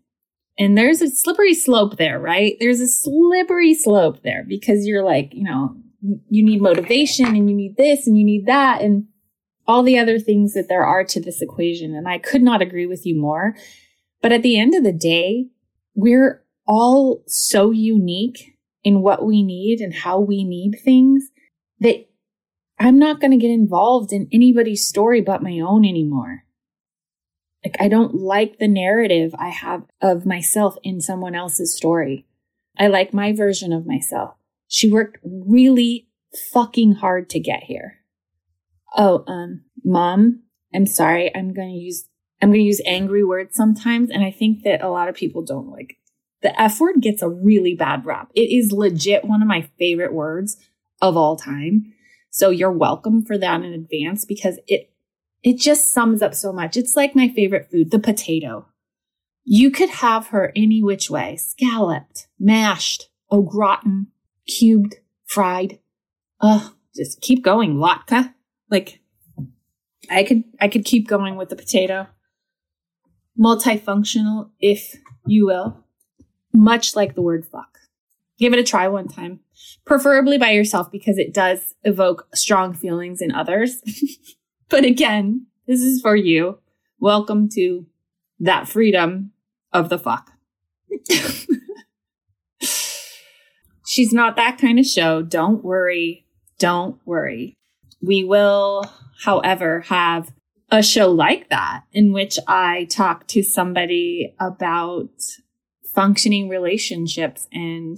And 0.58 0.78
there's 0.78 1.02
a 1.02 1.10
slippery 1.10 1.54
slope 1.54 1.96
there, 1.96 2.20
right? 2.20 2.58
There's 2.60 2.82
a 2.82 2.88
slippery 2.88 3.74
slope 3.74 4.22
there 4.22 4.44
because 4.46 4.86
you're 4.86 5.06
like, 5.06 5.34
you 5.34 5.46
know, 5.46 5.78
you 6.02 6.44
need 6.44 6.62
motivation 6.62 7.28
and 7.28 7.50
you 7.50 7.56
need 7.56 7.78
this 7.78 8.08
and 8.08 8.18
you 8.18 8.26
need 8.26 8.48
that 8.48 8.82
and 8.82 9.06
all 9.70 9.84
the 9.84 10.00
other 10.00 10.18
things 10.18 10.56
that 10.56 10.68
there 10.68 10.84
are 10.84 11.04
to 11.04 11.22
this 11.22 11.44
equation. 11.44 11.96
And 11.96 12.08
I 12.08 12.18
could 12.18 12.42
not 12.42 12.60
agree 12.60 12.88
with 12.88 13.06
you 13.06 13.16
more. 13.16 13.56
But 14.20 14.32
at 14.32 14.42
the 14.42 14.60
end 14.60 14.74
of 14.74 14.84
the 14.84 14.92
day, 14.92 15.46
we're 15.94 16.44
all 16.68 17.24
so 17.28 17.70
unique 17.70 18.58
in 18.84 19.04
what 19.04 19.24
we 19.24 19.44
need 19.44 19.80
and 19.80 19.94
how 19.94 20.20
we 20.20 20.44
need 20.44 20.80
things 20.84 21.30
that 21.80 22.10
I'm 22.80 22.98
not 22.98 23.22
going 23.22 23.30
to 23.30 23.38
get 23.38 23.52
involved 23.52 24.12
in 24.12 24.28
anybody's 24.32 24.88
story 24.88 25.22
but 25.22 25.44
my 25.44 25.60
own 25.60 25.86
anymore. 25.86 26.46
Like, 27.64 27.76
I 27.80 27.90
don't 27.90 28.16
like 28.16 28.58
the 28.58 28.68
narrative 28.68 29.36
I 29.38 29.50
have 29.50 29.84
of 30.02 30.26
myself 30.26 30.78
in 30.82 31.00
someone 31.00 31.36
else's 31.36 31.76
story. 31.78 32.26
I 32.80 32.88
like 32.88 33.14
my 33.14 33.34
version 33.34 33.72
of 33.72 33.86
myself. 33.86 34.32
She 34.68 34.90
worked 34.90 35.20
really 35.24 36.08
fucking 36.52 36.94
hard 36.94 37.30
to 37.32 37.40
get 37.40 37.64
here. 37.66 37.99
Oh, 38.96 39.24
um, 39.28 39.64
mom, 39.84 40.44
I'm 40.74 40.86
sorry. 40.86 41.34
I'm 41.36 41.54
going 41.54 41.70
to 41.70 41.76
use, 41.76 42.08
I'm 42.42 42.50
going 42.50 42.62
to 42.62 42.66
use 42.66 42.82
angry 42.86 43.24
words 43.24 43.56
sometimes. 43.56 44.10
And 44.10 44.24
I 44.24 44.32
think 44.32 44.64
that 44.64 44.82
a 44.82 44.90
lot 44.90 45.10
of 45.10 45.16
people 45.16 45.44
don't 45.44 45.70
like 45.70 46.00
the 46.42 46.60
F 46.60 46.80
word 46.80 47.02
gets 47.02 47.22
a 47.22 47.30
really 47.30 47.76
bad 47.76 48.06
rap. 48.06 48.32
It 48.36 48.52
is 48.52 48.72
legit 48.72 49.26
one 49.26 49.42
of 49.42 49.48
my 49.48 49.70
favorite 49.78 50.14
words 50.14 50.58
of 51.02 51.18
all 51.18 51.36
time. 51.36 51.94
So 52.32 52.50
you're 52.50 52.72
welcome 52.72 53.24
for 53.24 53.38
that 53.38 53.62
in 53.62 53.74
advance 53.74 54.26
because 54.26 54.60
it 54.68 54.92
it 55.42 55.58
just 55.58 55.94
sums 55.94 56.22
up 56.22 56.34
so 56.34 56.52
much. 56.52 56.76
It's 56.76 56.98
like 56.98 57.16
my 57.16 57.30
favorite 57.30 57.70
food, 57.72 57.92
the 57.92 58.00
potato. 58.00 58.68
You 59.46 59.72
could 59.72 59.90
have 59.90 60.28
her 60.28 60.52
any 60.54 60.84
which 60.84 61.10
way, 61.10 61.38
scalloped, 61.38 62.28
mashed, 62.38 63.10
au 63.32 63.42
gratin, 63.42 64.08
cubed, 64.48 64.96
fried. 65.26 65.80
Ugh, 66.42 66.74
just 66.94 67.22
keep 67.22 67.42
going, 67.42 67.76
latke. 67.76 68.34
Like, 68.70 69.02
I 70.10 70.24
could, 70.24 70.44
I 70.60 70.68
could 70.68 70.86
keep 70.86 71.08
going 71.08 71.36
with 71.36 71.50
the 71.50 71.56
potato. 71.56 72.08
Multifunctional, 73.40 74.50
if 74.60 74.96
you 75.26 75.46
will. 75.46 75.86
Much 76.54 76.96
like 76.96 77.16
the 77.16 77.22
word 77.22 77.46
fuck. 77.46 77.78
Give 78.38 78.54
it 78.54 78.60
a 78.60 78.64
try 78.64 78.88
one 78.88 79.08
time, 79.10 79.42
preferably 79.86 80.38
by 80.38 80.52
yourself 80.52 80.92
because 80.92 81.18
it 81.18 81.34
does 81.34 81.76
evoke 81.84 82.28
strong 82.34 82.74
feelings 82.74 83.22
in 83.22 83.34
others. 83.34 83.82
but 84.70 84.86
again, 84.86 85.48
this 85.68 85.82
is 85.82 86.02
for 86.02 86.16
you. 86.16 86.60
Welcome 87.00 87.50
to 87.50 87.86
that 88.40 88.68
freedom 88.68 89.32
of 89.74 89.90
the 89.90 90.00
fuck. 90.00 90.32
She's 93.86 94.14
not 94.14 94.36
that 94.38 94.58
kind 94.58 94.80
of 94.80 94.86
show. 94.86 95.22
Don't 95.22 95.64
worry. 95.64 96.26
Don't 96.58 97.00
worry. 97.06 97.59
We 98.02 98.24
will, 98.24 98.86
however, 99.24 99.82
have 99.82 100.32
a 100.72 100.84
show 100.84 101.10
like 101.12 101.50
that 101.50 101.84
in 101.92 102.14
which 102.14 102.38
I 102.48 102.86
talk 102.86 103.28
to 103.28 103.44
somebody 103.44 104.36
about 104.40 105.10
functioning 105.94 106.48
relationships 106.48 107.48
and 107.52 107.98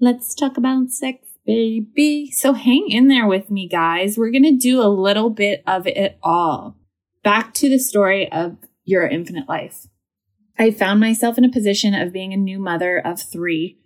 let's 0.00 0.34
talk 0.34 0.56
about 0.56 0.90
sex, 0.90 1.26
baby. 1.46 2.30
So 2.30 2.52
hang 2.52 2.90
in 2.90 3.08
there 3.08 3.26
with 3.26 3.50
me, 3.50 3.68
guys. 3.68 4.18
We're 4.18 4.30
going 4.30 4.44
to 4.44 4.56
do 4.56 4.80
a 4.80 4.88
little 4.88 5.30
bit 5.30 5.62
of 5.66 5.86
it 5.86 6.18
all. 6.22 6.76
Back 7.22 7.54
to 7.54 7.68
the 7.68 7.78
story 7.78 8.30
of 8.30 8.58
your 8.84 9.06
infinite 9.06 9.48
life. 9.48 9.86
I 10.58 10.70
found 10.70 11.00
myself 11.00 11.38
in 11.38 11.44
a 11.44 11.50
position 11.50 11.94
of 11.94 12.12
being 12.12 12.32
a 12.32 12.36
new 12.36 12.60
mother 12.60 12.98
of 12.98 13.20
three, 13.20 13.78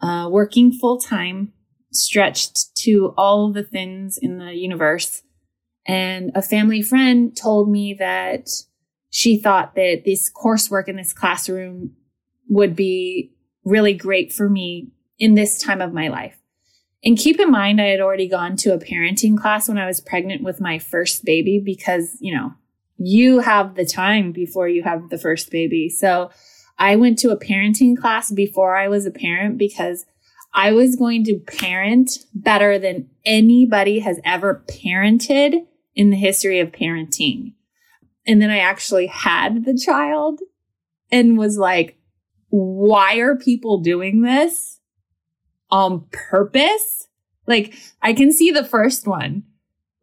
uh, 0.00 0.28
working 0.30 0.72
full 0.72 0.98
time, 0.98 1.52
stretched 1.92 2.74
to 2.76 3.14
all 3.16 3.52
the 3.52 3.62
things 3.62 4.18
in 4.20 4.38
the 4.38 4.52
universe. 4.54 5.22
And 5.86 6.32
a 6.34 6.42
family 6.42 6.82
friend 6.82 7.36
told 7.36 7.70
me 7.70 7.94
that 7.94 8.48
she 9.10 9.38
thought 9.38 9.74
that 9.74 10.02
this 10.04 10.30
coursework 10.32 10.88
in 10.88 10.96
this 10.96 11.12
classroom 11.12 11.92
would 12.48 12.74
be 12.74 13.32
really 13.64 13.94
great 13.94 14.32
for 14.32 14.48
me 14.48 14.88
in 15.18 15.34
this 15.34 15.58
time 15.58 15.80
of 15.80 15.92
my 15.92 16.08
life. 16.08 16.38
And 17.04 17.18
keep 17.18 17.40
in 17.40 17.50
mind, 17.50 17.80
I 17.80 17.86
had 17.86 18.00
already 18.00 18.28
gone 18.28 18.56
to 18.58 18.72
a 18.72 18.78
parenting 18.78 19.36
class 19.36 19.68
when 19.68 19.78
I 19.78 19.86
was 19.86 20.00
pregnant 20.00 20.42
with 20.42 20.60
my 20.60 20.78
first 20.78 21.24
baby 21.24 21.60
because, 21.62 22.16
you 22.20 22.34
know, 22.34 22.54
you 22.96 23.40
have 23.40 23.74
the 23.74 23.84
time 23.84 24.30
before 24.30 24.68
you 24.68 24.82
have 24.84 25.10
the 25.10 25.18
first 25.18 25.50
baby. 25.50 25.88
So 25.88 26.30
I 26.78 26.96
went 26.96 27.18
to 27.20 27.30
a 27.30 27.36
parenting 27.36 27.96
class 27.96 28.30
before 28.30 28.76
I 28.76 28.88
was 28.88 29.04
a 29.04 29.10
parent 29.10 29.58
because 29.58 30.06
I 30.54 30.72
was 30.72 30.96
going 30.96 31.24
to 31.24 31.38
parent 31.38 32.10
better 32.34 32.78
than 32.78 33.08
anybody 33.24 34.00
has 34.00 34.20
ever 34.24 34.64
parented 34.68 35.66
in 35.94 36.10
the 36.10 36.16
history 36.16 36.60
of 36.60 36.72
parenting. 36.72 37.54
And 38.26 38.40
then 38.40 38.50
I 38.50 38.58
actually 38.58 39.06
had 39.06 39.64
the 39.64 39.76
child 39.76 40.40
and 41.10 41.38
was 41.38 41.58
like, 41.58 41.98
why 42.48 43.16
are 43.16 43.36
people 43.36 43.78
doing 43.78 44.22
this 44.22 44.78
on 45.70 46.06
purpose? 46.12 47.08
Like 47.46 47.74
I 48.00 48.12
can 48.12 48.32
see 48.32 48.50
the 48.50 48.64
first 48.64 49.06
one. 49.06 49.44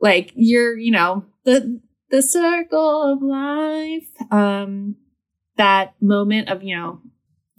Like 0.01 0.31
you're, 0.35 0.77
you 0.77 0.91
know, 0.91 1.25
the 1.43 1.81
the 2.09 2.21
circle 2.23 3.13
of 3.13 3.21
life. 3.21 4.31
Um, 4.31 4.95
that 5.57 5.93
moment 6.01 6.49
of, 6.49 6.63
you 6.63 6.75
know, 6.75 7.01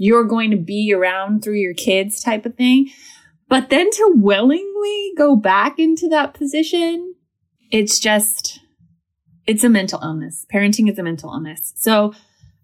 you're 0.03 0.25
going 0.25 0.51
to 0.51 0.57
be 0.57 0.95
around 0.95 1.45
through 1.45 1.59
your 1.59 1.75
kids 1.75 2.23
type 2.23 2.47
of 2.47 2.55
thing. 2.55 2.89
But 3.51 3.69
then 3.69 3.91
to 3.91 4.13
willingly 4.17 5.13
go 5.15 5.37
back 5.37 5.79
into 5.79 6.09
that 6.09 6.33
position, 6.33 7.15
it's 7.71 7.99
just, 7.99 8.61
it's 9.47 9.63
a 9.63 9.69
mental 9.69 10.01
illness. 10.03 10.47
Parenting 10.51 10.91
is 10.91 10.99
a 10.99 11.03
mental 11.03 11.31
illness. 11.31 11.75
So 11.77 12.15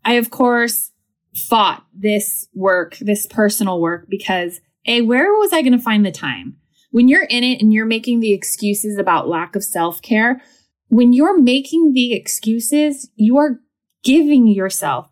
I, 0.02 0.14
of 0.14 0.30
course, 0.30 0.92
fought 1.34 1.84
this 1.94 2.48
work, 2.54 2.96
this 3.02 3.26
personal 3.26 3.82
work, 3.82 4.06
because 4.08 4.62
A, 4.86 5.02
where 5.02 5.30
was 5.34 5.52
I 5.52 5.60
going 5.60 5.76
to 5.76 5.78
find 5.78 6.06
the 6.06 6.12
time? 6.12 6.56
When 6.90 7.06
you're 7.06 7.24
in 7.24 7.44
it 7.44 7.60
and 7.60 7.70
you're 7.70 7.84
making 7.84 8.20
the 8.20 8.32
excuses 8.32 8.96
about 8.96 9.28
lack 9.28 9.54
of 9.54 9.62
self 9.62 10.00
care, 10.00 10.40
when 10.88 11.12
you're 11.12 11.38
making 11.38 11.92
the 11.92 12.14
excuses, 12.14 13.10
you 13.14 13.36
are 13.36 13.60
giving 14.02 14.46
yourself 14.46 15.10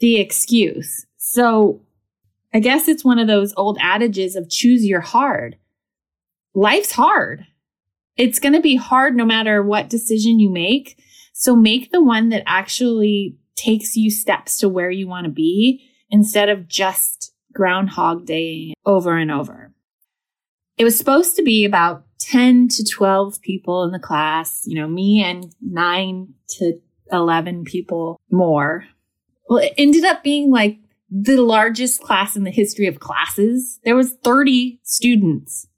the 0.00 0.18
excuse. 0.18 1.04
So 1.36 1.82
I 2.54 2.60
guess 2.60 2.88
it's 2.88 3.04
one 3.04 3.18
of 3.18 3.26
those 3.26 3.52
old 3.58 3.76
adages 3.78 4.36
of 4.36 4.48
choose 4.48 4.86
your 4.86 5.02
hard. 5.02 5.58
Life's 6.54 6.92
hard. 6.92 7.46
It's 8.16 8.38
going 8.38 8.54
to 8.54 8.62
be 8.62 8.76
hard 8.76 9.14
no 9.14 9.26
matter 9.26 9.62
what 9.62 9.90
decision 9.90 10.40
you 10.40 10.48
make. 10.48 10.98
So 11.34 11.54
make 11.54 11.92
the 11.92 12.02
one 12.02 12.30
that 12.30 12.42
actually 12.46 13.36
takes 13.54 13.96
you 13.96 14.10
steps 14.10 14.56
to 14.60 14.68
where 14.70 14.90
you 14.90 15.06
want 15.08 15.26
to 15.26 15.30
be 15.30 15.86
instead 16.08 16.48
of 16.48 16.68
just 16.68 17.34
groundhog 17.52 18.24
day 18.24 18.72
over 18.86 19.18
and 19.18 19.30
over. 19.30 19.74
It 20.78 20.84
was 20.84 20.96
supposed 20.96 21.36
to 21.36 21.42
be 21.42 21.66
about 21.66 22.04
10 22.20 22.68
to 22.68 22.82
12 22.82 23.42
people 23.42 23.84
in 23.84 23.90
the 23.90 23.98
class, 23.98 24.62
you 24.66 24.80
know, 24.80 24.88
me 24.88 25.22
and 25.22 25.54
nine 25.60 26.32
to 26.56 26.80
11 27.12 27.64
people 27.64 28.18
more. 28.30 28.86
Well, 29.50 29.58
it 29.58 29.74
ended 29.76 30.06
up 30.06 30.22
being 30.22 30.50
like 30.50 30.78
the 31.10 31.36
largest 31.36 32.00
class 32.00 32.36
in 32.36 32.44
the 32.44 32.50
history 32.50 32.86
of 32.86 33.00
classes. 33.00 33.78
There 33.84 33.96
was 33.96 34.14
30 34.24 34.80
students, 34.82 35.68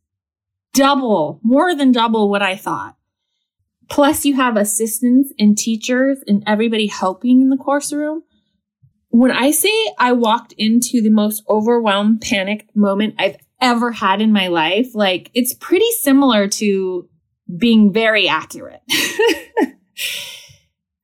double, 0.73 1.41
more 1.43 1.75
than 1.75 1.93
double 1.93 2.31
what 2.31 2.43
I 2.43 2.57
thought. 2.57 2.97
Plus 3.89 4.25
you 4.25 4.35
have 4.37 4.57
assistants 4.57 5.33
and 5.39 5.57
teachers 5.57 6.19
and 6.27 6.43
everybody 6.47 6.87
helping 6.87 7.41
in 7.41 7.49
the 7.49 7.57
course 7.57 7.93
room. 7.93 8.23
When 9.09 9.31
I 9.31 9.51
say 9.51 9.73
I 9.99 10.13
walked 10.13 10.53
into 10.59 11.01
the 11.01 11.11
most 11.11 11.43
overwhelmed 11.49 12.21
panic 12.21 12.69
moment 12.75 13.15
I've 13.19 13.37
ever 13.61 13.91
had 13.91 14.21
in 14.21 14.33
my 14.33 14.49
life, 14.49 14.95
like 14.95 15.31
it's 15.35 15.55
pretty 15.55 15.91
similar 16.01 16.49
to 16.49 17.09
being 17.57 17.93
very 17.93 18.29
accurate. 18.29 18.83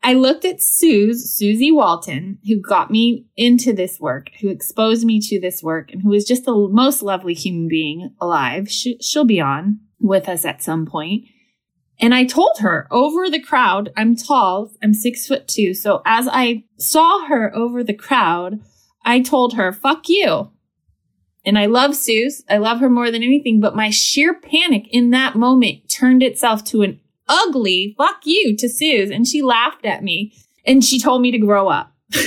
I 0.06 0.12
looked 0.12 0.44
at 0.44 0.62
Suze, 0.62 1.34
Susie 1.34 1.72
Walton, 1.72 2.38
who 2.46 2.60
got 2.60 2.90
me 2.90 3.24
into 3.38 3.72
this 3.72 3.98
work, 3.98 4.28
who 4.42 4.50
exposed 4.50 5.06
me 5.06 5.18
to 5.18 5.40
this 5.40 5.62
work, 5.62 5.90
and 5.90 6.02
who 6.02 6.12
is 6.12 6.26
just 6.26 6.44
the 6.44 6.68
most 6.70 7.00
lovely 7.00 7.32
human 7.32 7.68
being 7.68 8.14
alive. 8.20 8.70
She, 8.70 8.98
she'll 9.00 9.24
be 9.24 9.40
on 9.40 9.80
with 9.98 10.28
us 10.28 10.44
at 10.44 10.62
some 10.62 10.84
point. 10.84 11.24
And 11.98 12.14
I 12.14 12.24
told 12.24 12.58
her 12.58 12.86
over 12.90 13.30
the 13.30 13.40
crowd, 13.40 13.94
I'm 13.96 14.14
tall, 14.14 14.70
I'm 14.82 14.92
six 14.92 15.26
foot 15.26 15.48
two. 15.48 15.72
So 15.72 16.02
as 16.04 16.28
I 16.30 16.64
saw 16.78 17.24
her 17.26 17.56
over 17.56 17.82
the 17.82 17.94
crowd, 17.94 18.60
I 19.06 19.20
told 19.20 19.54
her, 19.54 19.72
fuck 19.72 20.08
you. 20.08 20.50
And 21.46 21.58
I 21.58 21.64
love 21.64 21.96
Suze. 21.96 22.44
I 22.48 22.58
love 22.58 22.80
her 22.80 22.90
more 22.90 23.10
than 23.10 23.22
anything, 23.22 23.58
but 23.58 23.76
my 23.76 23.88
sheer 23.88 24.34
panic 24.34 24.86
in 24.90 25.10
that 25.10 25.34
moment 25.34 25.88
turned 25.88 26.22
itself 26.22 26.62
to 26.64 26.82
an 26.82 27.00
ugly 27.28 27.94
fuck 27.96 28.20
you 28.24 28.56
to 28.56 28.68
Suze. 28.68 29.10
And 29.10 29.26
she 29.26 29.42
laughed 29.42 29.84
at 29.84 30.02
me 30.02 30.34
and 30.66 30.84
she 30.84 31.00
told 31.00 31.22
me 31.22 31.30
to 31.30 31.38
grow 31.38 31.68
up. 31.68 31.92
and 32.14 32.22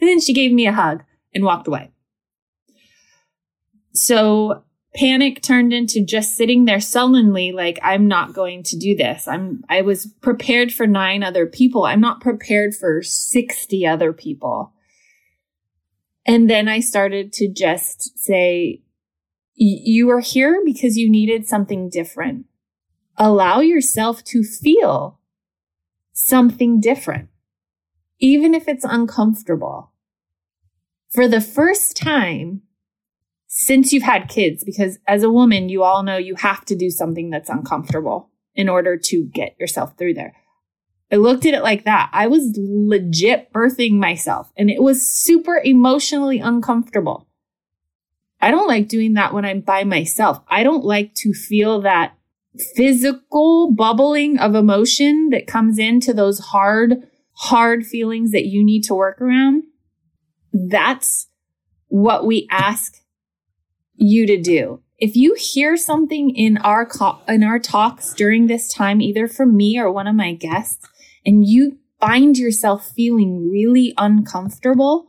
then 0.00 0.20
she 0.20 0.32
gave 0.32 0.52
me 0.52 0.66
a 0.66 0.72
hug 0.72 1.02
and 1.34 1.44
walked 1.44 1.68
away. 1.68 1.90
So 3.92 4.64
panic 4.94 5.42
turned 5.42 5.72
into 5.72 6.04
just 6.04 6.36
sitting 6.36 6.64
there 6.64 6.80
sullenly 6.80 7.52
like 7.52 7.78
i'm 7.80 8.08
not 8.08 8.34
going 8.34 8.60
to 8.60 8.76
do 8.76 8.96
this 8.96 9.28
i'm 9.28 9.62
i 9.68 9.80
was 9.80 10.06
prepared 10.20 10.72
for 10.72 10.84
nine 10.84 11.22
other 11.22 11.46
people 11.46 11.84
i'm 11.84 12.00
not 12.00 12.20
prepared 12.20 12.74
for 12.74 13.00
60 13.00 13.86
other 13.86 14.12
people 14.12 14.74
and 16.26 16.48
then 16.48 16.68
I 16.68 16.80
started 16.80 17.32
to 17.34 17.48
just 17.48 18.18
say, 18.18 18.82
you 19.54 20.10
are 20.10 20.20
here 20.20 20.62
because 20.64 20.96
you 20.96 21.10
needed 21.10 21.46
something 21.46 21.90
different. 21.90 22.46
Allow 23.22 23.60
yourself 23.60 24.24
to 24.24 24.42
feel 24.42 25.20
something 26.14 26.80
different, 26.80 27.28
even 28.18 28.54
if 28.54 28.66
it's 28.66 28.84
uncomfortable. 28.84 29.92
For 31.10 31.28
the 31.28 31.42
first 31.42 31.98
time 31.98 32.62
since 33.46 33.92
you've 33.92 34.04
had 34.04 34.30
kids, 34.30 34.64
because 34.64 34.98
as 35.06 35.22
a 35.22 35.30
woman, 35.30 35.68
you 35.68 35.82
all 35.82 36.02
know 36.02 36.16
you 36.16 36.36
have 36.36 36.64
to 36.64 36.74
do 36.74 36.88
something 36.88 37.28
that's 37.28 37.50
uncomfortable 37.50 38.30
in 38.54 38.70
order 38.70 38.96
to 38.96 39.24
get 39.26 39.54
yourself 39.60 39.98
through 39.98 40.14
there. 40.14 40.34
I 41.12 41.16
looked 41.16 41.44
at 41.44 41.52
it 41.52 41.62
like 41.62 41.84
that. 41.84 42.08
I 42.14 42.26
was 42.26 42.56
legit 42.56 43.52
birthing 43.52 43.98
myself 43.98 44.50
and 44.56 44.70
it 44.70 44.82
was 44.82 45.06
super 45.06 45.60
emotionally 45.62 46.38
uncomfortable. 46.38 47.26
I 48.40 48.50
don't 48.50 48.68
like 48.68 48.88
doing 48.88 49.12
that 49.14 49.34
when 49.34 49.44
I'm 49.44 49.60
by 49.60 49.84
myself. 49.84 50.40
I 50.48 50.62
don't 50.62 50.86
like 50.86 51.12
to 51.16 51.34
feel 51.34 51.82
that 51.82 52.14
physical 52.74 53.72
bubbling 53.72 54.38
of 54.38 54.54
emotion 54.54 55.30
that 55.30 55.46
comes 55.46 55.78
into 55.78 56.12
those 56.12 56.38
hard, 56.38 57.08
hard 57.32 57.86
feelings 57.86 58.32
that 58.32 58.46
you 58.46 58.64
need 58.64 58.82
to 58.82 58.94
work 58.94 59.20
around. 59.20 59.64
That's 60.52 61.28
what 61.88 62.26
we 62.26 62.46
ask 62.50 62.96
you 63.94 64.26
to 64.26 64.40
do. 64.40 64.82
If 64.98 65.16
you 65.16 65.34
hear 65.34 65.76
something 65.76 66.30
in 66.30 66.58
our 66.58 66.84
co- 66.84 67.20
in 67.26 67.42
our 67.42 67.58
talks 67.58 68.12
during 68.12 68.46
this 68.46 68.72
time, 68.72 69.00
either 69.00 69.26
from 69.28 69.56
me 69.56 69.78
or 69.78 69.90
one 69.90 70.06
of 70.06 70.14
my 70.14 70.34
guests, 70.34 70.86
and 71.24 71.46
you 71.46 71.78
find 72.00 72.36
yourself 72.36 72.90
feeling 72.94 73.50
really 73.50 73.94
uncomfortable, 73.96 75.06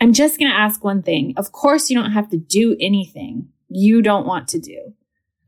I'm 0.00 0.12
just 0.12 0.38
going 0.38 0.50
to 0.50 0.56
ask 0.56 0.84
one 0.84 1.02
thing. 1.02 1.34
Of 1.36 1.52
course, 1.52 1.90
you 1.90 2.00
don't 2.00 2.12
have 2.12 2.30
to 2.30 2.36
do 2.36 2.76
anything 2.80 3.48
you 3.68 4.02
don't 4.02 4.26
want 4.26 4.48
to 4.48 4.58
do. 4.58 4.94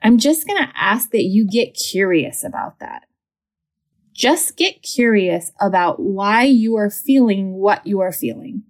I'm 0.03 0.19
just 0.19 0.47
going 0.47 0.63
to 0.63 0.73
ask 0.77 1.11
that 1.11 1.25
you 1.25 1.47
get 1.47 1.75
curious 1.75 2.45
about 2.45 2.79
that. 2.79 3.03
Just 4.13 4.57
get 4.57 4.83
curious 4.83 5.53
about 5.61 6.01
why 6.01 6.43
you 6.45 6.77
are 6.77 6.91
feeling 6.91 7.55
what 7.55 7.87
you 7.87 8.01
are 8.01 8.13
feeling. 8.13 8.65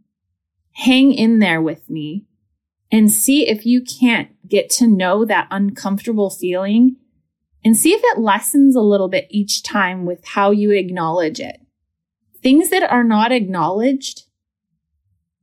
Hang 0.73 1.12
in 1.12 1.38
there 1.38 1.61
with 1.61 1.88
me 1.88 2.26
and 2.90 3.11
see 3.11 3.49
if 3.49 3.66
you 3.66 3.82
can't 3.82 4.30
get 4.49 4.70
to 4.70 4.87
know 4.87 5.25
that 5.25 5.49
uncomfortable 5.50 6.30
feeling 6.30 6.97
and 7.64 7.76
see 7.76 7.92
if 7.92 8.00
it 8.04 8.18
lessens 8.18 8.76
a 8.76 8.80
little 8.80 9.08
bit 9.08 9.26
each 9.30 9.62
time 9.62 10.06
with 10.06 10.25
how 10.25 10.50
you 10.50 10.70
acknowledge 10.70 11.40
it. 11.40 11.61
Things 12.42 12.70
that 12.70 12.82
are 12.82 13.04
not 13.04 13.32
acknowledged 13.32 14.25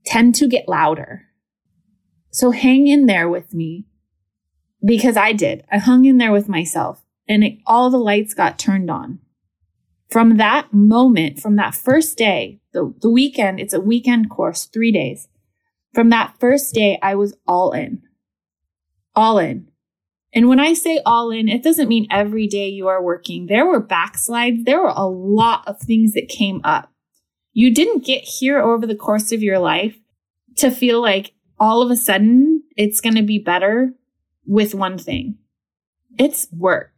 tend 0.05 0.35
to 0.35 0.47
get 0.47 0.69
louder. 0.69 1.23
So 2.31 2.51
hang 2.51 2.87
in 2.87 3.05
there 3.05 3.29
with 3.29 3.53
me 3.53 3.85
because 4.85 5.17
I 5.17 5.33
did. 5.33 5.63
I 5.71 5.79
hung 5.79 6.05
in 6.05 6.17
there 6.17 6.31
with 6.31 6.47
myself 6.47 7.03
and 7.27 7.43
it, 7.43 7.57
all 7.65 7.89
the 7.89 7.97
lights 7.97 8.33
got 8.33 8.59
turned 8.59 8.89
on. 8.89 9.19
From 10.09 10.37
that 10.37 10.73
moment, 10.73 11.39
from 11.39 11.55
that 11.55 11.73
first 11.73 12.17
day, 12.17 12.59
the, 12.71 12.93
the 13.01 13.09
weekend, 13.09 13.59
it's 13.59 13.73
a 13.73 13.81
weekend 13.81 14.29
course, 14.29 14.65
three 14.65 14.91
days. 14.91 15.27
From 15.93 16.09
that 16.09 16.35
first 16.39 16.73
day, 16.73 16.99
I 17.01 17.15
was 17.15 17.35
all 17.47 17.71
in. 17.71 18.03
All 19.15 19.39
in. 19.39 19.69
And 20.33 20.49
when 20.49 20.59
I 20.59 20.73
say 20.73 21.01
all 21.05 21.31
in, 21.31 21.47
it 21.47 21.63
doesn't 21.63 21.87
mean 21.87 22.07
every 22.11 22.45
day 22.45 22.67
you 22.67 22.87
are 22.87 23.01
working. 23.01 23.47
There 23.47 23.65
were 23.65 23.81
backslides. 23.81 24.65
There 24.65 24.81
were 24.81 24.93
a 24.93 25.07
lot 25.07 25.63
of 25.67 25.79
things 25.79 26.13
that 26.13 26.27
came 26.27 26.61
up. 26.63 26.91
You 27.53 27.73
didn't 27.73 28.05
get 28.05 28.23
here 28.23 28.59
over 28.59 28.85
the 28.85 28.95
course 28.95 29.31
of 29.31 29.41
your 29.41 29.59
life 29.59 29.97
to 30.57 30.69
feel 30.69 31.01
like 31.01 31.31
all 31.57 31.81
of 31.81 31.89
a 31.89 31.95
sudden 31.95 32.63
it's 32.75 32.99
going 32.99 33.15
to 33.15 33.23
be 33.23 33.39
better 33.39 33.93
with 34.45 34.75
one 34.75 34.97
thing. 34.97 35.37
It's 36.17 36.47
work. 36.51 36.91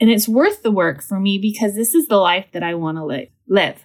And 0.00 0.10
it's 0.10 0.28
worth 0.28 0.62
the 0.62 0.70
work 0.70 1.02
for 1.02 1.18
me 1.18 1.38
because 1.38 1.74
this 1.74 1.94
is 1.94 2.08
the 2.08 2.18
life 2.18 2.46
that 2.52 2.62
I 2.62 2.74
want 2.74 2.98
to 2.98 3.04
li- 3.04 3.32
live. 3.48 3.84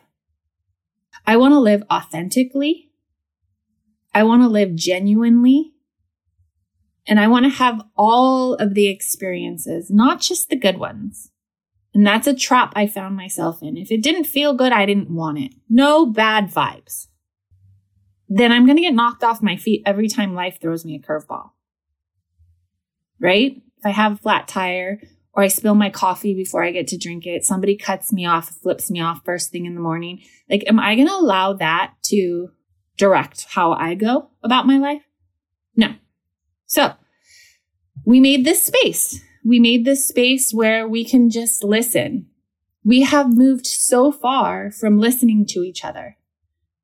I 1.26 1.38
want 1.38 1.54
to 1.54 1.60
live 1.60 1.84
authentically. 1.92 2.92
I 4.14 4.24
want 4.24 4.42
to 4.42 4.48
live 4.48 4.76
genuinely. 4.76 5.74
And 7.08 7.20
I 7.20 7.28
want 7.28 7.46
to 7.46 7.50
have 7.50 7.82
all 7.96 8.56
of 8.56 8.74
the 8.74 8.88
experiences, 8.88 9.90
not 9.90 10.22
just 10.22 10.50
the 10.50 10.56
good 10.56 10.78
ones. 10.78 11.32
And 11.94 12.06
that's 12.06 12.28
a 12.28 12.36
trap 12.36 12.74
I 12.76 12.88
found 12.88 13.16
myself 13.16 13.62
in. 13.62 13.76
If 13.76 13.92
it 13.92 14.04
didn't 14.04 14.26
feel 14.26 14.54
good, 14.54 14.72
I 14.72 14.86
didn't 14.86 15.10
want 15.10 15.40
it. 15.40 15.54
No 15.70 16.06
bad 16.06 16.52
vibes. 16.52 17.08
Then 18.30 18.52
I'm 18.52 18.66
going 18.66 18.78
to 18.78 18.84
get 18.84 18.94
knocked 18.94 19.24
off 19.24 19.42
my 19.42 19.58
feet 19.58 19.84
every 19.86 20.08
time 20.08 20.34
life 20.34 20.60
throws 20.62 20.86
me 20.86 20.96
a 20.96 21.00
curveball. 21.00 21.50
Right? 23.22 23.62
If 23.78 23.86
I 23.86 23.92
have 23.92 24.14
a 24.14 24.18
flat 24.18 24.48
tire 24.48 25.00
or 25.34 25.44
I 25.44 25.48
spill 25.48 25.76
my 25.76 25.90
coffee 25.90 26.34
before 26.34 26.64
I 26.64 26.72
get 26.72 26.88
to 26.88 26.98
drink 26.98 27.26
it, 27.26 27.46
somebody 27.46 27.78
cuts 27.78 28.12
me 28.12 28.26
off, 28.26 28.50
flips 28.50 28.92
me 28.92 29.00
off 29.00 29.24
first 29.24 29.52
thing 29.52 29.66
in 29.66 29.76
the 29.76 29.82
morning. 29.82 30.22
Like, 30.50 30.64
am 30.68 30.80
I 30.80 30.96
going 30.96 31.08
to 31.08 31.14
allow 31.14 31.54
that 31.54 31.94
to 32.06 32.50
direct 32.98 33.46
how 33.50 33.72
I 33.74 33.96
go 33.96 34.30
about 34.44 34.68
my 34.68 34.78
life? 34.78 35.04
No. 35.76 35.94
So 36.66 36.94
we 38.06 38.20
made 38.20 38.44
this 38.44 38.64
space. 38.64 39.22
We 39.46 39.60
made 39.60 39.86
this 39.86 40.08
space 40.08 40.54
where 40.54 40.88
we 40.88 41.06
can 41.06 41.30
just 41.30 41.64
listen. 41.64 42.28
We 42.84 43.04
have 43.04 43.36
moved 43.36 43.66
so 43.66 44.12
far 44.12 44.72
from 44.72 45.00
listening 45.00 45.46
to 45.48 45.60
each 45.60 45.86
other. 45.86 46.18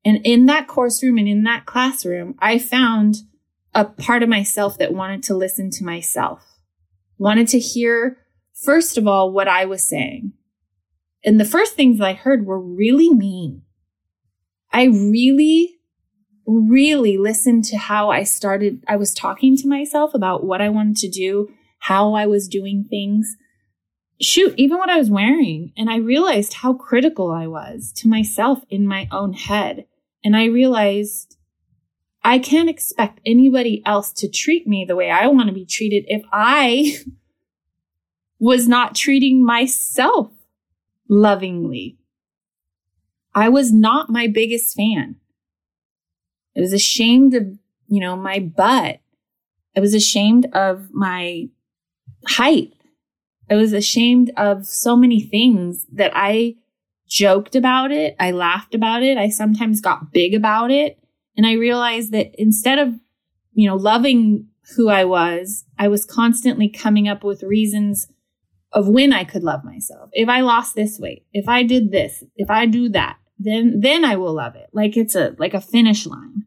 And 0.04 0.24
in 0.24 0.46
that 0.46 0.68
course 0.68 1.02
room 1.02 1.18
and 1.18 1.28
in 1.28 1.42
that 1.44 1.66
classroom, 1.66 2.34
I 2.38 2.58
found 2.58 3.16
a 3.78 3.84
part 3.84 4.22
of 4.22 4.28
myself 4.28 4.78
that 4.78 4.92
wanted 4.92 5.22
to 5.24 5.34
listen 5.34 5.70
to 5.70 5.84
myself, 5.84 6.42
wanted 7.18 7.48
to 7.48 7.58
hear 7.58 8.18
first 8.58 8.98
of 8.98 9.06
all, 9.06 9.32
what 9.32 9.48
I 9.48 9.64
was 9.64 9.82
saying. 9.82 10.32
And 11.24 11.38
the 11.40 11.44
first 11.44 11.74
things 11.74 12.00
I 12.00 12.12
heard 12.12 12.46
were 12.46 12.60
really 12.60 13.12
mean. 13.12 13.62
I 14.72 14.84
really, 14.84 15.76
really 16.46 17.18
listened 17.18 17.64
to 17.66 17.76
how 17.76 18.10
I 18.10 18.22
started. 18.22 18.84
I 18.86 18.96
was 18.96 19.14
talking 19.14 19.56
to 19.56 19.68
myself 19.68 20.14
about 20.14 20.44
what 20.44 20.60
I 20.60 20.68
wanted 20.68 20.96
to 20.98 21.08
do, 21.08 21.48
how 21.80 22.14
I 22.14 22.26
was 22.26 22.48
doing 22.48 22.86
things. 22.88 23.36
Shoot, 24.20 24.54
even 24.56 24.78
what 24.78 24.90
I 24.90 24.98
was 24.98 25.10
wearing. 25.10 25.72
And 25.76 25.88
I 25.88 25.96
realized 25.96 26.54
how 26.54 26.72
critical 26.74 27.30
I 27.30 27.46
was 27.46 27.92
to 27.96 28.08
myself 28.08 28.62
in 28.68 28.86
my 28.86 29.08
own 29.10 29.32
head. 29.32 29.86
And 30.24 30.36
I 30.36 30.46
realized 30.46 31.36
I 32.22 32.38
can't 32.38 32.68
expect 32.68 33.20
anybody 33.24 33.82
else 33.86 34.12
to 34.14 34.28
treat 34.28 34.66
me 34.66 34.84
the 34.84 34.96
way 34.96 35.10
I 35.10 35.28
want 35.28 35.48
to 35.48 35.54
be 35.54 35.64
treated 35.64 36.04
if 36.08 36.22
I 36.32 36.98
was 38.38 38.68
not 38.68 38.94
treating 38.94 39.44
myself 39.44 40.30
lovingly. 41.08 41.96
I 43.34 43.48
was 43.48 43.72
not 43.72 44.10
my 44.10 44.26
biggest 44.26 44.76
fan. 44.76 45.16
I 46.56 46.60
was 46.60 46.72
ashamed 46.72 47.34
of, 47.34 47.58
you 47.86 48.00
know, 48.00 48.16
my 48.16 48.40
butt. 48.40 49.00
I 49.76 49.80
was 49.80 49.94
ashamed 49.94 50.46
of 50.52 50.92
my 50.92 51.48
height. 52.26 52.72
I 53.50 53.54
was 53.54 53.72
ashamed 53.72 54.32
of 54.36 54.66
so 54.66 54.96
many 54.96 55.20
things 55.20 55.86
that 55.92 56.10
I 56.14 56.56
joked 57.06 57.54
about 57.54 57.90
it. 57.90 58.16
I 58.18 58.32
laughed 58.32 58.74
about 58.74 59.02
it. 59.02 59.16
I 59.16 59.28
sometimes 59.28 59.80
got 59.80 60.12
big 60.12 60.34
about 60.34 60.70
it. 60.70 60.98
And 61.38 61.46
I 61.46 61.52
realized 61.52 62.10
that 62.12 62.32
instead 62.34 62.80
of, 62.80 62.94
you 63.52 63.68
know, 63.68 63.76
loving 63.76 64.48
who 64.74 64.88
I 64.88 65.04
was, 65.04 65.64
I 65.78 65.86
was 65.86 66.04
constantly 66.04 66.68
coming 66.68 67.06
up 67.06 67.22
with 67.22 67.44
reasons 67.44 68.08
of 68.72 68.88
when 68.88 69.12
I 69.12 69.22
could 69.22 69.44
love 69.44 69.64
myself. 69.64 70.10
If 70.12 70.28
I 70.28 70.40
lost 70.40 70.74
this 70.74 70.98
weight, 70.98 71.24
if 71.32 71.48
I 71.48 71.62
did 71.62 71.92
this, 71.92 72.24
if 72.34 72.50
I 72.50 72.66
do 72.66 72.88
that, 72.88 73.18
then 73.38 73.78
then 73.78 74.04
I 74.04 74.16
will 74.16 74.34
love 74.34 74.56
it. 74.56 74.68
Like 74.72 74.96
it's 74.96 75.14
a 75.14 75.36
like 75.38 75.54
a 75.54 75.60
finish 75.60 76.06
line. 76.06 76.44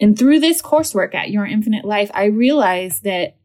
And 0.00 0.16
through 0.16 0.38
this 0.38 0.62
coursework 0.62 1.12
at 1.12 1.30
Your 1.30 1.44
Infinite 1.44 1.84
Life, 1.84 2.12
I 2.14 2.26
realized 2.26 3.02
that 3.02 3.36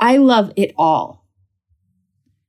I 0.00 0.16
love 0.16 0.50
it 0.56 0.72
all. 0.78 1.26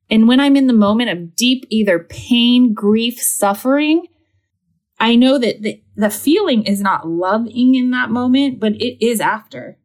And 0.09 0.25
when 0.25 0.39
I'm 0.39 0.55
in 0.55 0.67
the 0.67 0.73
moment 0.73 1.09
of 1.09 1.35
deep 1.35 1.65
either 1.69 1.99
pain, 1.99 2.73
grief, 2.73 3.19
suffering, 3.19 4.07
I 4.99 5.15
know 5.15 5.37
that 5.37 5.61
the, 5.61 5.81
the 5.95 6.09
feeling 6.09 6.63
is 6.63 6.81
not 6.81 7.07
loving 7.07 7.75
in 7.75 7.91
that 7.91 8.09
moment, 8.09 8.59
but 8.59 8.73
it 8.73 9.03
is 9.05 9.21
after. 9.21 9.77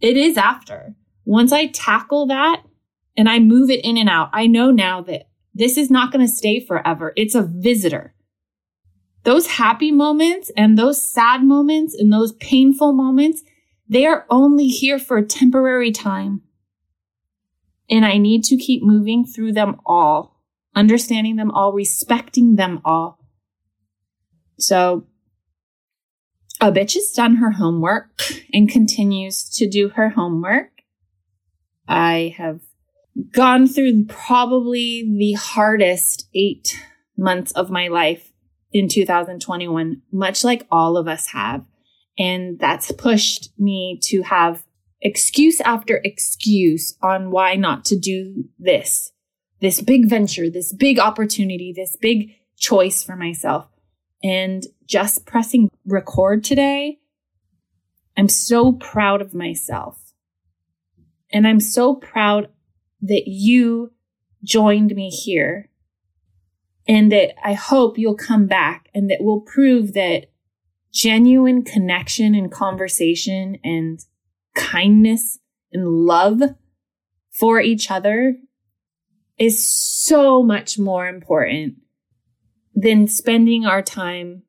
It 0.00 0.16
is 0.16 0.36
after. 0.36 0.94
Once 1.24 1.52
I 1.52 1.66
tackle 1.66 2.26
that, 2.26 2.62
and 3.16 3.28
I 3.28 3.38
move 3.38 3.70
it 3.70 3.84
in 3.84 3.96
and 3.96 4.08
out, 4.08 4.30
I 4.32 4.46
know 4.46 4.70
now 4.70 5.00
that 5.02 5.28
this 5.54 5.76
is 5.76 5.90
not 5.90 6.12
going 6.12 6.26
to 6.26 6.32
stay 6.32 6.64
forever. 6.64 7.12
It's 7.16 7.34
a 7.34 7.42
visitor. 7.42 8.14
Those 9.22 9.46
happy 9.46 9.90
moments 9.92 10.50
and 10.56 10.76
those 10.76 11.02
sad 11.02 11.42
moments 11.44 11.94
and 11.94 12.12
those 12.12 12.32
painful 12.32 12.92
moments, 12.92 13.42
they 13.88 14.04
are 14.04 14.26
only 14.28 14.66
here 14.66 14.98
for 14.98 15.16
a 15.16 15.24
temporary 15.24 15.92
time. 15.92 16.42
And 17.88 18.04
I 18.04 18.18
need 18.18 18.44
to 18.44 18.56
keep 18.56 18.82
moving 18.82 19.24
through 19.24 19.52
them 19.52 19.80
all, 19.86 20.40
understanding 20.74 21.36
them 21.36 21.50
all, 21.50 21.72
respecting 21.72 22.56
them 22.56 22.80
all. 22.84 23.23
So 24.58 25.06
a 26.60 26.70
bitch 26.72 26.94
has 26.94 27.10
done 27.10 27.36
her 27.36 27.52
homework 27.52 28.22
and 28.52 28.68
continues 28.68 29.48
to 29.50 29.68
do 29.68 29.90
her 29.90 30.10
homework. 30.10 30.70
I 31.86 32.34
have 32.38 32.60
gone 33.32 33.66
through 33.66 34.06
probably 34.06 35.04
the 35.18 35.32
hardest 35.34 36.28
eight 36.34 36.74
months 37.16 37.52
of 37.52 37.70
my 37.70 37.88
life 37.88 38.32
in 38.72 38.88
2021, 38.88 40.02
much 40.12 40.42
like 40.42 40.66
all 40.70 40.96
of 40.96 41.06
us 41.06 41.28
have. 41.28 41.64
And 42.18 42.58
that's 42.58 42.92
pushed 42.92 43.50
me 43.58 43.98
to 44.04 44.22
have 44.22 44.64
excuse 45.00 45.60
after 45.60 46.00
excuse 46.02 46.96
on 47.02 47.30
why 47.30 47.54
not 47.54 47.84
to 47.86 47.98
do 47.98 48.44
this, 48.58 49.12
this 49.60 49.80
big 49.80 50.08
venture, 50.08 50.48
this 50.48 50.72
big 50.72 50.98
opportunity, 50.98 51.72
this 51.76 51.96
big 52.00 52.30
choice 52.56 53.02
for 53.02 53.16
myself. 53.16 53.68
And 54.24 54.64
just 54.86 55.26
pressing 55.26 55.70
record 55.84 56.42
today, 56.42 56.98
I'm 58.16 58.30
so 58.30 58.72
proud 58.72 59.20
of 59.20 59.34
myself. 59.34 60.14
And 61.30 61.46
I'm 61.46 61.60
so 61.60 61.94
proud 61.94 62.48
that 63.02 63.24
you 63.26 63.92
joined 64.42 64.94
me 64.94 65.10
here 65.10 65.68
and 66.88 67.12
that 67.12 67.34
I 67.46 67.52
hope 67.52 67.98
you'll 67.98 68.16
come 68.16 68.46
back 68.46 68.88
and 68.94 69.10
that 69.10 69.18
we'll 69.20 69.40
prove 69.40 69.92
that 69.92 70.30
genuine 70.92 71.62
connection 71.62 72.34
and 72.34 72.50
conversation 72.50 73.58
and 73.62 74.00
kindness 74.54 75.38
and 75.72 75.86
love 75.86 76.40
for 77.38 77.60
each 77.60 77.90
other 77.90 78.36
is 79.38 79.68
so 79.68 80.42
much 80.42 80.78
more 80.78 81.08
important 81.08 81.74
than 82.74 83.06
spending 83.06 83.64
our 83.64 83.82
time 83.82 84.42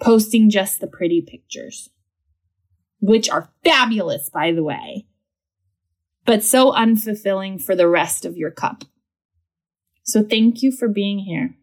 posting 0.00 0.50
just 0.50 0.80
the 0.80 0.86
pretty 0.86 1.20
pictures, 1.20 1.90
which 3.00 3.28
are 3.28 3.50
fabulous, 3.64 4.28
by 4.28 4.52
the 4.52 4.62
way, 4.62 5.06
but 6.24 6.42
so 6.42 6.72
unfulfilling 6.72 7.60
for 7.60 7.74
the 7.74 7.88
rest 7.88 8.24
of 8.24 8.36
your 8.36 8.50
cup. 8.50 8.84
So 10.02 10.22
thank 10.22 10.62
you 10.62 10.70
for 10.70 10.88
being 10.88 11.20
here. 11.20 11.56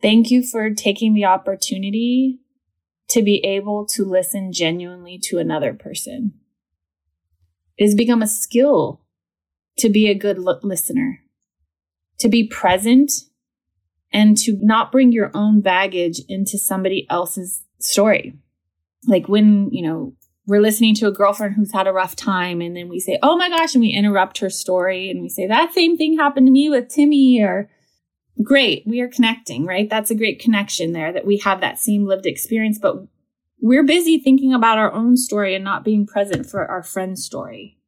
Thank 0.00 0.30
you 0.30 0.42
for 0.42 0.70
taking 0.70 1.14
the 1.14 1.26
opportunity 1.26 2.40
to 3.08 3.22
be 3.22 3.44
able 3.44 3.86
to 3.86 4.04
listen 4.04 4.52
genuinely 4.52 5.18
to 5.24 5.38
another 5.38 5.74
person. 5.74 6.32
It 7.76 7.84
has 7.84 7.94
become 7.94 8.22
a 8.22 8.26
skill 8.26 9.02
to 9.78 9.88
be 9.88 10.08
a 10.08 10.14
good 10.14 10.38
listener, 10.38 11.20
to 12.18 12.28
be 12.28 12.46
present 12.46 13.12
and 14.12 14.36
to 14.38 14.58
not 14.60 14.92
bring 14.92 15.12
your 15.12 15.30
own 15.34 15.60
baggage 15.60 16.20
into 16.28 16.58
somebody 16.58 17.06
else's 17.08 17.62
story. 17.78 18.34
Like 19.06 19.28
when, 19.28 19.70
you 19.70 19.82
know, 19.82 20.14
we're 20.46 20.60
listening 20.60 20.94
to 20.96 21.06
a 21.06 21.12
girlfriend 21.12 21.54
who's 21.54 21.72
had 21.72 21.86
a 21.86 21.92
rough 21.92 22.16
time 22.16 22.60
and 22.60 22.76
then 22.76 22.88
we 22.88 23.00
say, 23.00 23.18
Oh 23.22 23.36
my 23.36 23.48
gosh, 23.48 23.74
and 23.74 23.82
we 23.82 23.90
interrupt 23.90 24.38
her 24.38 24.50
story 24.50 25.10
and 25.10 25.22
we 25.22 25.28
say, 25.28 25.46
that 25.46 25.72
same 25.72 25.96
thing 25.96 26.16
happened 26.16 26.46
to 26.46 26.52
me 26.52 26.68
with 26.68 26.88
Timmy 26.88 27.40
or 27.42 27.70
great. 28.42 28.84
We 28.86 29.00
are 29.00 29.08
connecting, 29.08 29.66
right? 29.66 29.88
That's 29.88 30.10
a 30.10 30.16
great 30.16 30.40
connection 30.40 30.92
there 30.92 31.12
that 31.12 31.26
we 31.26 31.38
have 31.38 31.60
that 31.60 31.78
same 31.78 32.06
lived 32.06 32.26
experience, 32.26 32.78
but 32.78 32.96
we're 33.60 33.84
busy 33.84 34.18
thinking 34.18 34.52
about 34.52 34.78
our 34.78 34.92
own 34.92 35.16
story 35.16 35.54
and 35.54 35.64
not 35.64 35.84
being 35.84 36.06
present 36.06 36.46
for 36.46 36.66
our 36.66 36.82
friend's 36.82 37.24
story. 37.24 37.78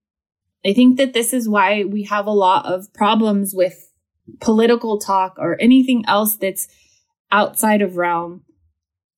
I 0.64 0.72
think 0.72 0.96
that 0.96 1.12
this 1.12 1.32
is 1.32 1.48
why 1.48 1.84
we 1.84 2.04
have 2.04 2.26
a 2.26 2.30
lot 2.30 2.66
of 2.66 2.92
problems 2.94 3.52
with 3.54 3.90
political 4.40 4.98
talk 4.98 5.34
or 5.38 5.60
anything 5.60 6.04
else 6.06 6.36
that's 6.36 6.68
outside 7.30 7.82
of 7.82 7.96
realm. 7.96 8.42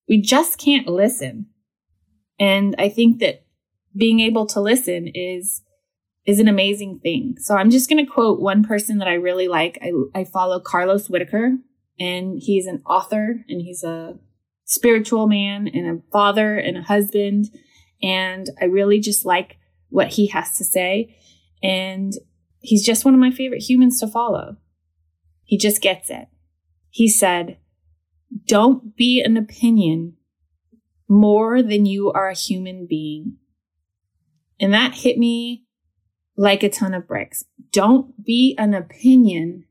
We 0.09 0.21
just 0.21 0.59
can't 0.59 0.87
listen. 0.87 1.47
And 2.39 2.75
I 2.79 2.89
think 2.89 3.21
that 3.21 3.45
being 3.97 4.21
able 4.21 4.47
to 4.47 4.61
listen 4.61 5.09
is 5.15 5.63
is 6.27 6.41
an 6.41 6.49
amazing 6.49 6.99
thing. 6.99 7.37
So 7.39 7.55
I'm 7.55 7.71
just 7.71 7.89
going 7.89 8.05
to 8.05 8.11
quote 8.11 8.41
one 8.41 8.65
person 8.65 8.99
that 8.99 9.07
I 9.07 9.15
really 9.15 9.47
like. 9.47 9.79
I, 9.81 9.93
I 10.13 10.25
follow 10.25 10.59
Carlos 10.59 11.09
Whitaker 11.09 11.53
and 12.01 12.39
he's 12.43 12.67
an 12.67 12.83
author 12.85 13.45
and 13.49 13.63
he's 13.63 13.85
a 13.85 14.19
spiritual 14.65 15.29
man 15.29 15.69
and 15.69 15.87
a 15.87 16.03
father 16.11 16.59
and 16.59 16.77
a 16.77 16.83
husband. 16.83 17.47
And 18.03 18.51
I 18.61 18.65
really 18.65 18.99
just 18.99 19.25
like 19.25 19.57
what 19.89 20.09
he 20.09 20.27
has 20.29 20.57
to 20.59 20.65
say. 20.65 21.17
And 21.63 22.13
he's 22.59 22.85
just 22.85 23.05
one 23.05 23.15
of 23.15 23.21
my 23.21 23.31
favorite 23.31 23.63
humans 23.63 24.01
to 24.01 24.09
follow. 24.09 24.57
He 25.47 25.57
just 25.57 25.81
gets 25.81 26.11
it. 26.11 26.27
He 26.91 27.09
said, 27.09 27.57
Don't 28.47 28.97
be 28.97 29.23
an 29.23 29.37
opinion 29.37 30.17
more 31.09 31.63
than 31.63 31.87
you 31.87 32.11
are 32.11 32.29
a 32.29 32.35
human 32.35 32.87
being. 32.87 33.37
And 34.59 34.75
that 34.75 34.95
hit 34.95 35.17
me 35.17 35.65
like 36.37 36.63
a 36.63 36.69
ton 36.69 36.95
of 36.95 37.07
bricks. 37.07 37.45
Don't 37.71 38.25
be 38.25 38.57
an 38.59 38.75
opinion 38.75 39.65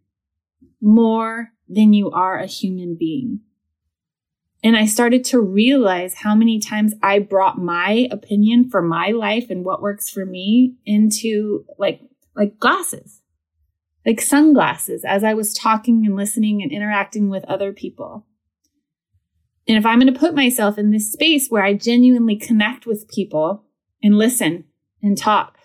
more 0.82 1.52
than 1.68 1.94
you 1.94 2.10
are 2.10 2.40
a 2.40 2.46
human 2.46 2.96
being. 2.98 3.42
And 4.64 4.78
I 4.78 4.86
started 4.86 5.26
to 5.26 5.42
realize 5.42 6.16
how 6.16 6.36
many 6.36 6.60
times 6.60 6.94
I 7.04 7.20
brought 7.20 7.58
my 7.58 8.08
opinion 8.10 8.70
for 8.70 8.82
my 8.82 9.10
life 9.10 9.50
and 9.50 9.66
what 9.66 9.82
works 9.82 10.10
for 10.10 10.26
me 10.26 10.76
into 10.86 11.66
like, 11.78 12.02
like 12.36 12.60
glasses 12.60 13.22
like 14.06 14.22
sunglasses 14.22 15.04
as 15.04 15.24
I 15.24 15.34
was 15.34 15.54
talking 15.54 16.06
and 16.06 16.16
listening 16.16 16.62
and 16.62 16.72
interacting 16.72 17.30
with 17.30 17.44
other 17.46 17.74
people. 17.74 18.26
And 19.68 19.78
if 19.78 19.86
I'm 19.86 20.00
going 20.00 20.14
to 20.14 20.20
put 20.20 20.36
myself 20.36 20.78
in 20.78 20.92
this 20.92 21.12
space 21.12 21.50
where 21.50 21.64
I 21.64 21.74
genuinely 21.74 22.36
connect 22.36 22.86
with 22.86 23.10
people 23.10 23.64
and 24.04 24.18
listen 24.18 24.66
and 25.02 25.18
talk, 25.18 25.58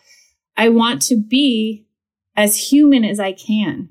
I 0.56 0.70
want 0.70 1.02
to 1.02 1.16
be 1.16 1.86
as 2.34 2.70
human 2.70 3.04
as 3.04 3.20
I 3.20 3.32
can. 3.32 3.90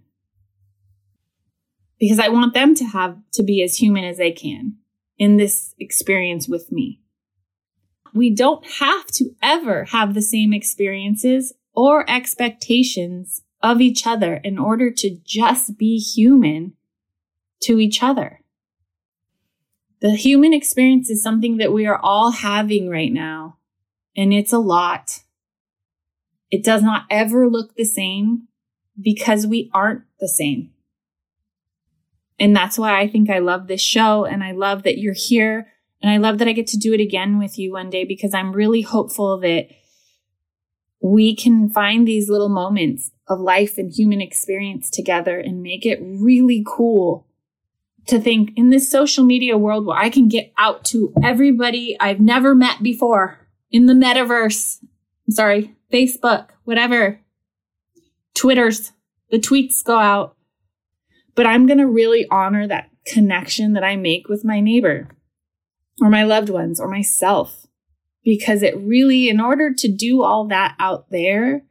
Because 2.00 2.20
I 2.20 2.30
want 2.30 2.54
them 2.54 2.74
to 2.76 2.86
have 2.86 3.18
to 3.34 3.44
be 3.44 3.62
as 3.62 3.76
human 3.76 4.04
as 4.04 4.18
they 4.18 4.32
can 4.32 4.78
in 5.18 5.38
this 5.38 5.76
experience 5.78 6.48
with 6.48 6.72
me. 6.72 7.02
We 8.16 8.34
don't 8.34 8.66
have 8.66 9.06
to 9.08 9.32
ever 9.44 9.84
have 9.86 10.14
the 10.14 10.22
same 10.22 10.54
experiences 10.54 11.54
or 11.74 12.10
expectations 12.10 13.42
of 13.62 13.82
each 13.82 14.08
other 14.08 14.36
in 14.36 14.58
order 14.58 14.92
to 14.92 15.18
just 15.24 15.78
be 15.78 15.98
human 15.98 16.74
to 17.62 17.80
each 17.80 18.02
other. 18.02 18.42
The 20.02 20.16
human 20.16 20.54
experience 20.54 21.10
is 21.10 21.22
something 21.22 21.58
that 21.58 21.74
we 21.74 21.86
are 21.86 22.00
all 22.02 22.32
having 22.32 22.90
right 22.90 23.12
now, 23.12 23.58
and 24.16 24.34
it's 24.34 24.54
a 24.54 24.60
lot. 24.60 25.20
It 26.50 26.64
does 26.64 26.82
not 26.82 27.04
ever 27.10 27.50
look 27.50 27.76
the 27.76 27.86
same 27.86 28.48
because 29.00 29.46
we 29.46 29.70
aren't 29.74 30.04
the 30.20 30.30
same. 30.30 30.72
And 32.40 32.56
that's 32.56 32.78
why 32.78 33.00
I 33.00 33.08
think 33.08 33.30
I 33.30 33.40
love 33.40 33.68
this 33.68 33.82
show 33.82 34.26
and 34.26 34.44
I 34.44 34.54
love 34.54 34.84
that 34.84 34.98
you're 34.98 35.14
here 35.14 35.68
and 36.02 36.10
I 36.10 36.18
love 36.18 36.38
that 36.38 36.48
I 36.48 36.54
get 36.54 36.68
to 36.68 36.78
do 36.78 36.94
it 36.94 37.02
again 37.02 37.38
with 37.38 37.60
you 37.60 37.74
one 37.74 37.90
day 37.90 38.06
because 38.06 38.34
I'm 38.34 38.54
really 38.54 38.82
hopeful 38.82 39.38
that 39.40 39.68
we 41.02 41.36
can 41.36 41.70
find 41.70 42.08
these 42.08 42.30
little 42.30 42.50
moments 42.50 43.12
of 43.28 43.40
life 43.40 43.78
and 43.78 43.92
human 43.92 44.22
experience 44.22 44.90
together 44.90 45.40
and 45.40 45.64
make 45.64 45.86
it 45.86 46.00
really 46.02 46.64
cool 46.68 47.26
to 48.08 48.20
think 48.20 48.52
in 48.56 48.70
this 48.70 48.90
social 48.90 49.24
media 49.24 49.58
world 49.58 49.86
where 49.86 49.98
I 49.98 50.10
can 50.10 50.28
get 50.28 50.52
out 50.58 50.84
to 50.86 51.14
everybody 51.24 51.96
I've 52.00 52.20
never 52.20 52.56
met 52.56 52.82
before 52.82 53.48
in 53.72 53.86
the 53.86 53.94
metaverse. 53.94 54.80
I'm 55.28 55.34
sorry, 55.34 55.76
Facebook, 55.94 56.50
whatever, 56.64 57.20
Twitters, 58.34 58.94
the 59.30 59.38
tweets 59.38 59.84
go 59.84 59.98
out. 59.98 60.36
But 61.36 61.46
I'm 61.46 61.68
going 61.68 61.78
to 61.78 61.88
really 61.88 62.28
honor 62.30 62.68
that 62.68 62.90
connection 63.06 63.74
that 63.74 63.84
I 63.84 63.96
make 63.96 64.28
with 64.28 64.44
my 64.44 64.60
neighbor 64.60 65.08
or 66.02 66.10
my 66.10 66.24
loved 66.24 66.50
ones 66.50 66.80
or 66.80 66.88
myself 66.88 67.68
because 68.24 68.64
it 68.64 68.78
really, 68.78 69.30
in 69.30 69.40
order 69.40 69.74
to 69.74 69.88
do 69.88 70.24
all 70.24 70.48
that 70.48 70.76
out 70.80 71.10
there, 71.10 71.64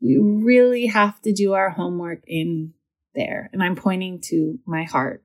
we 0.00 0.18
really 0.18 0.86
have 0.86 1.20
to 1.22 1.32
do 1.32 1.54
our 1.54 1.70
homework 1.70 2.22
in 2.26 2.74
there. 3.14 3.48
And 3.52 3.62
I'm 3.62 3.76
pointing 3.76 4.20
to 4.26 4.58
my 4.66 4.84
heart 4.84 5.24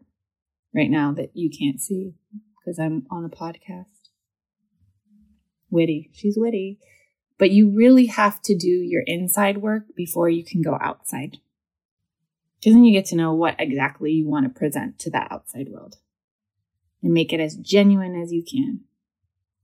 right 0.73 0.89
now 0.89 1.11
that 1.13 1.31
you 1.33 1.49
can't 1.49 1.81
see 1.81 2.13
because 2.57 2.79
I'm 2.79 3.05
on 3.11 3.25
a 3.25 3.29
podcast. 3.29 3.85
Witty. 5.69 6.09
She's 6.13 6.37
witty. 6.37 6.79
But 7.37 7.51
you 7.51 7.75
really 7.75 8.07
have 8.07 8.41
to 8.43 8.57
do 8.57 8.67
your 8.67 9.03
inside 9.05 9.57
work 9.57 9.95
before 9.95 10.29
you 10.29 10.43
can 10.43 10.61
go 10.61 10.77
outside. 10.81 11.37
Because 12.59 12.73
then 12.73 12.83
you 12.83 12.93
get 12.93 13.05
to 13.07 13.15
know 13.15 13.33
what 13.33 13.55
exactly 13.59 14.11
you 14.11 14.27
want 14.27 14.45
to 14.45 14.57
present 14.57 14.99
to 14.99 15.09
that 15.11 15.31
outside 15.31 15.69
world 15.69 15.97
and 17.01 17.13
make 17.13 17.31
it 17.31 17.39
as 17.39 17.55
genuine 17.55 18.21
as 18.21 18.33
you 18.33 18.43
can 18.43 18.81